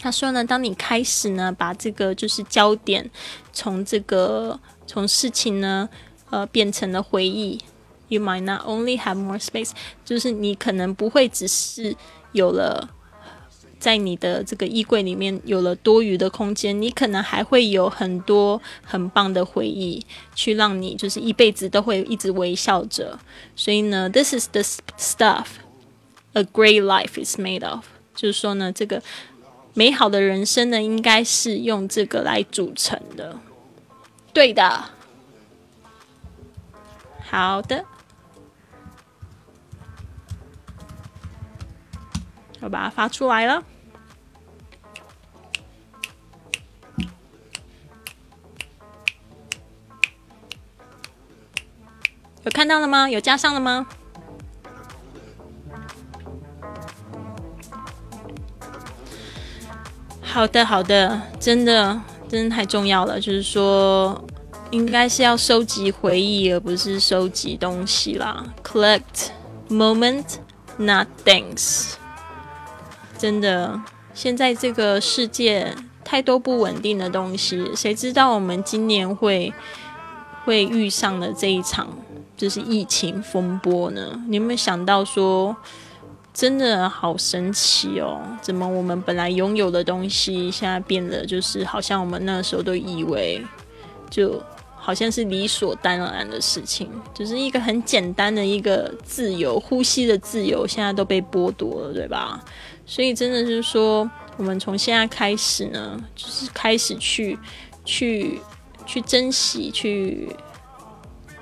[0.00, 3.10] 他说呢，当你开始呢，把这个就是焦点
[3.52, 5.88] 从这个从事情呢，
[6.30, 7.58] 呃，变成了回忆。
[8.08, 9.72] You might not only have more space，
[10.04, 11.94] 就是你可能不会只是
[12.32, 12.88] 有了
[13.78, 23.18] 在你的这个衣柜里面有了多余的空间，你可能还会有很多很棒的回忆，去让你就是一辈子都会一直微笑着。
[23.54, 25.46] 所以呢，This is the stuff
[26.32, 27.84] a great life is made of，
[28.14, 29.02] 就是说呢，这个。
[29.74, 33.38] 美好的人生呢，应该是用这个来组成的。
[34.32, 34.84] 对的，
[37.30, 37.84] 好的，
[42.60, 43.62] 我把它发出来了。
[52.44, 53.08] 有看到了吗？
[53.08, 53.86] 有加上了吗？
[60.30, 61.98] 好的，好的，真的，
[62.28, 63.18] 真的太重要了。
[63.18, 64.22] 就是说，
[64.70, 68.44] 应该是要收集回忆，而不是收集东西啦。
[68.62, 69.30] Collect
[69.70, 70.36] moment,
[70.76, 71.94] not things。
[73.16, 73.80] 真的，
[74.12, 75.74] 现在这个世界
[76.04, 79.52] 太多不稳定的东西，谁知道我们今年会
[80.44, 81.88] 会遇上的这一场
[82.36, 84.22] 就是疫情风波呢？
[84.28, 85.56] 你有没有想到说？
[86.38, 88.20] 真的好神奇哦！
[88.40, 93.44] 怎么我们本来拥有的东西，现在变得就是好像我们那时候都以为，
[94.08, 94.40] 就
[94.76, 102.40] 好像是理所当然的事情，就是一个很简单的一个自由呼吸的自由，现在都被剥夺了，对吧？
[102.86, 107.36] 所以真的是说，我们从现在开始呢，就是开始去
[107.84, 108.40] 去
[108.86, 110.28] 去珍惜去。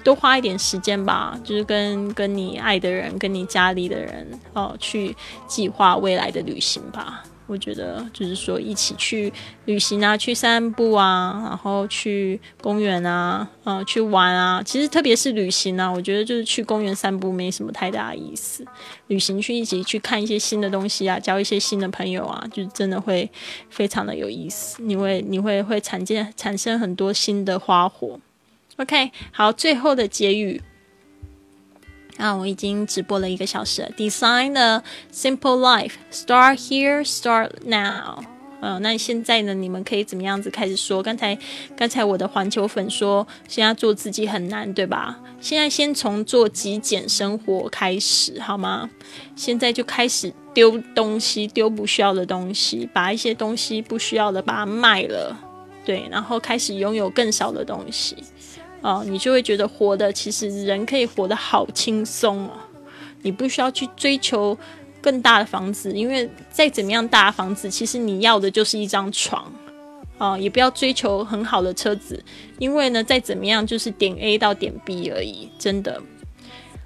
[0.06, 5.16] 多花一点时间吧，就是跟跟你爱的人、跟你家里的人哦，去
[5.48, 7.24] 计划未来的旅行吧。
[7.48, 9.32] 我觉得就是说一起去
[9.64, 14.62] 旅行啊，去散步啊，然后去公园啊，嗯，去玩啊。
[14.64, 18.64] 其实特别是旅行啊，我觉得就是去公园散步没什么太大意思。
[19.08, 23.28] 旅行去一起去看一些新的东西啊，交一些新的朋友啊，就真的会
[23.70, 24.80] 非常的有意思。
[24.84, 28.20] 你会你会会产见产生很多新的花火。
[28.76, 30.60] OK，好，最后的结语
[32.18, 33.90] 啊，我已经直播了一个小时了。
[33.96, 38.22] Design a simple life, start here, start now。
[38.60, 41.02] 嗯，那现在呢，你们可以怎么样子开始说？
[41.02, 41.38] 刚才
[41.76, 45.20] 刚才我的环球粉说，现在做自己很难，对吧？
[45.40, 48.90] 现在先从做极简生活开始，好吗？
[49.34, 55.38] 现在就开始丢东西，丢不需要的东西，把一些东西不需要的把它卖了，
[55.84, 58.16] 对，然后开始拥有更少的东西。
[58.86, 62.52] 哦，你就会觉得活的其实人可以活得好轻松哦，
[63.22, 64.56] 你不需要去追求
[65.00, 69.52] 更大的房子，因为再怎么样大的房子，其实你要的就是一张床
[70.18, 72.22] 哦，也不要追求很好的车子，
[72.60, 76.00] 因为呢，再怎么样就是点 A 到点 B 而已，真的。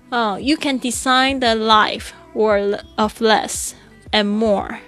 [0.08, 3.72] 哦，You can design the life or of less
[4.10, 4.78] and more.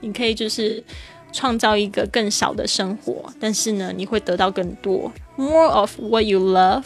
[0.00, 0.82] 你可以就是
[1.30, 6.84] 创造一个更少的生活，但是呢，你会得到更多，more of what you love。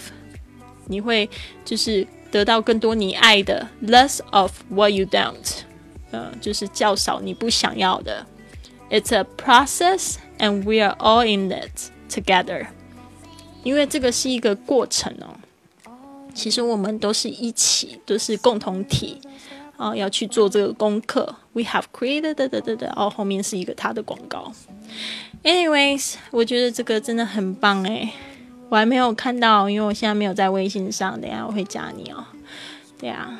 [0.86, 1.28] 你会
[1.64, 5.61] 就是得到更多你爱的，less of what you don't。
[6.11, 8.26] 呃，就是较少你不想要的。
[8.90, 12.68] It's a process, and we are all in it together。
[13.62, 15.36] 因为这个是一个过程哦。
[16.34, 19.20] 其实我们都是一起，都是共同体
[19.76, 21.34] 啊，要去做这个功课。
[21.53, 24.53] We have created 的的的的，哦，后面是一个他的广告。
[25.42, 28.11] Anyways，我觉得这个真的很棒诶，
[28.69, 32.25] 我还没有看到，因为我现在没有在微信上，等下我会加你哦。
[32.99, 33.39] 对啊，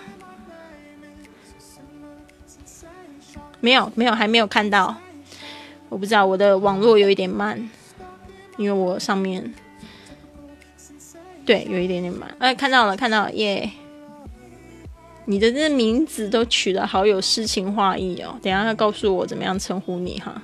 [3.61, 4.97] 没有没有还没有看到，
[5.89, 7.69] 我不知道我的网络有一点慢，
[8.57, 9.53] 因为我上面。
[11.45, 12.35] 对，有一点点慢。
[12.39, 13.71] 哎，看到了，看到了，耶！
[15.25, 18.39] 你的这名字都取得好有诗情画意哦。
[18.43, 20.43] 等下要告诉我怎么样称呼你哈。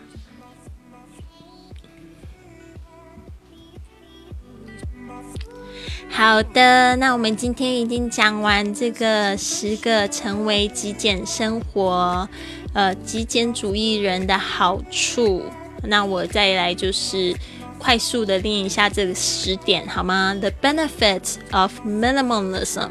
[6.17, 12.29] 好的，那我们今天已经讲完这个十个成为极简生活，
[12.73, 15.43] 呃，极简主义人的好处。
[15.83, 17.35] 那我再来就是。
[17.77, 22.89] 快速的练一下这个十点好吗？The benefits of minimalism.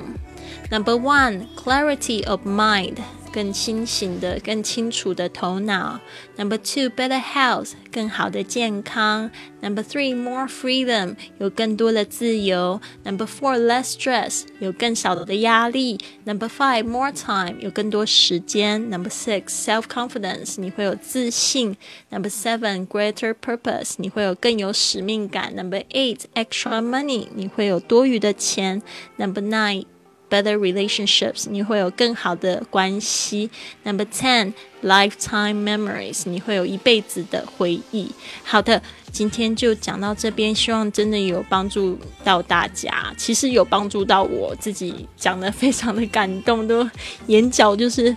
[0.70, 2.98] Number one, clarity of mind.
[3.34, 6.00] 更清醒的、更清楚的头脑。
[6.38, 9.32] Number two, better health，更好的健康。
[9.62, 12.80] Number three, more freedom，有更多的自由。
[13.04, 16.00] Number four, less stress，有更少的压力。
[16.26, 18.90] Number five, more time，有更多时间。
[18.90, 21.78] Number six, self confidence，你会有自信。
[22.12, 25.56] Number seven, greater purpose，你会有更有使命感。
[25.56, 28.82] Number eight, extra money，你会有多余的钱。
[29.18, 29.86] Number nine
[30.34, 33.52] better relationships，你会有更好的关系。
[33.84, 38.10] Number ten, lifetime memories，你会有一辈子的回忆。
[38.44, 38.82] 好的，
[39.12, 43.14] 今天就讲到这边，希望真的有帮助到大家。
[43.16, 46.90] 其实有帮助到我自己，讲的非常的感动，都
[47.28, 48.16] 眼角就是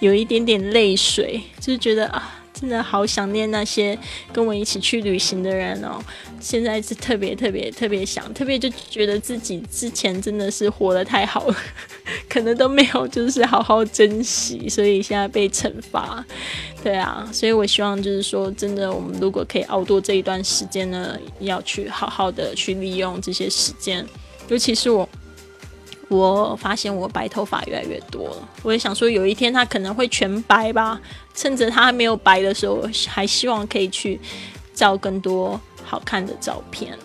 [0.00, 2.38] 有一点点泪水，就是觉得啊。
[2.62, 3.98] 真的好想念那些
[4.32, 6.00] 跟我一起去旅行的人哦！
[6.38, 11.56] 现在是特别特别特别想，特别就觉得自己之前真的是活得太好了，
[12.30, 16.24] 可能都没有就是好好珍惜，所以现在被惩罚。
[16.84, 24.06] 对啊，所以我希望就是说，真的，我们如果可以熬过这一段时间呢，要去好好的去利用这些时间，
[24.46, 25.08] 尤其是我。
[26.12, 31.00] 我发现我白头发越来越多了，我也想说有一天它可能会全白吧。
[31.34, 34.20] 趁着它还没有白的时候，还希望可以去
[34.74, 36.98] 照更多好看的照片。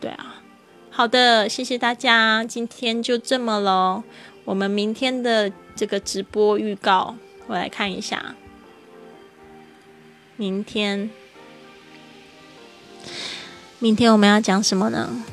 [0.00, 0.42] 对啊，
[0.90, 4.02] 好的，谢谢大家，今天就这么喽。
[4.44, 7.14] 我们明天的这个直播预告，
[7.46, 8.34] 我来看一下。
[10.36, 11.10] 明天，
[13.78, 15.24] 明天我们要讲什么呢？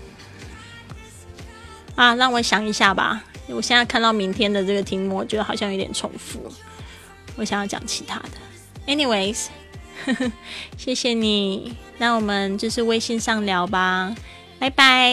[2.00, 3.22] 啊，让我想一下吧。
[3.48, 6.50] 我现在看到明天的这个题目，我觉得好像有点重复。
[7.36, 8.30] 我想要讲其他的。
[8.88, 9.48] Anyways，
[10.78, 11.76] 谢谢你。
[11.98, 14.16] 那我们就是微信上聊吧。
[14.60, 15.12] 拜拜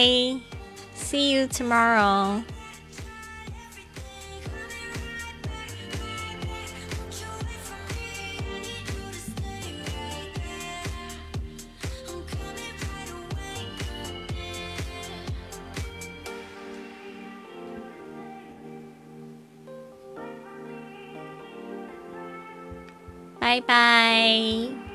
[0.95, 2.41] ，See you tomorrow。
[23.47, 24.86] 拜拜。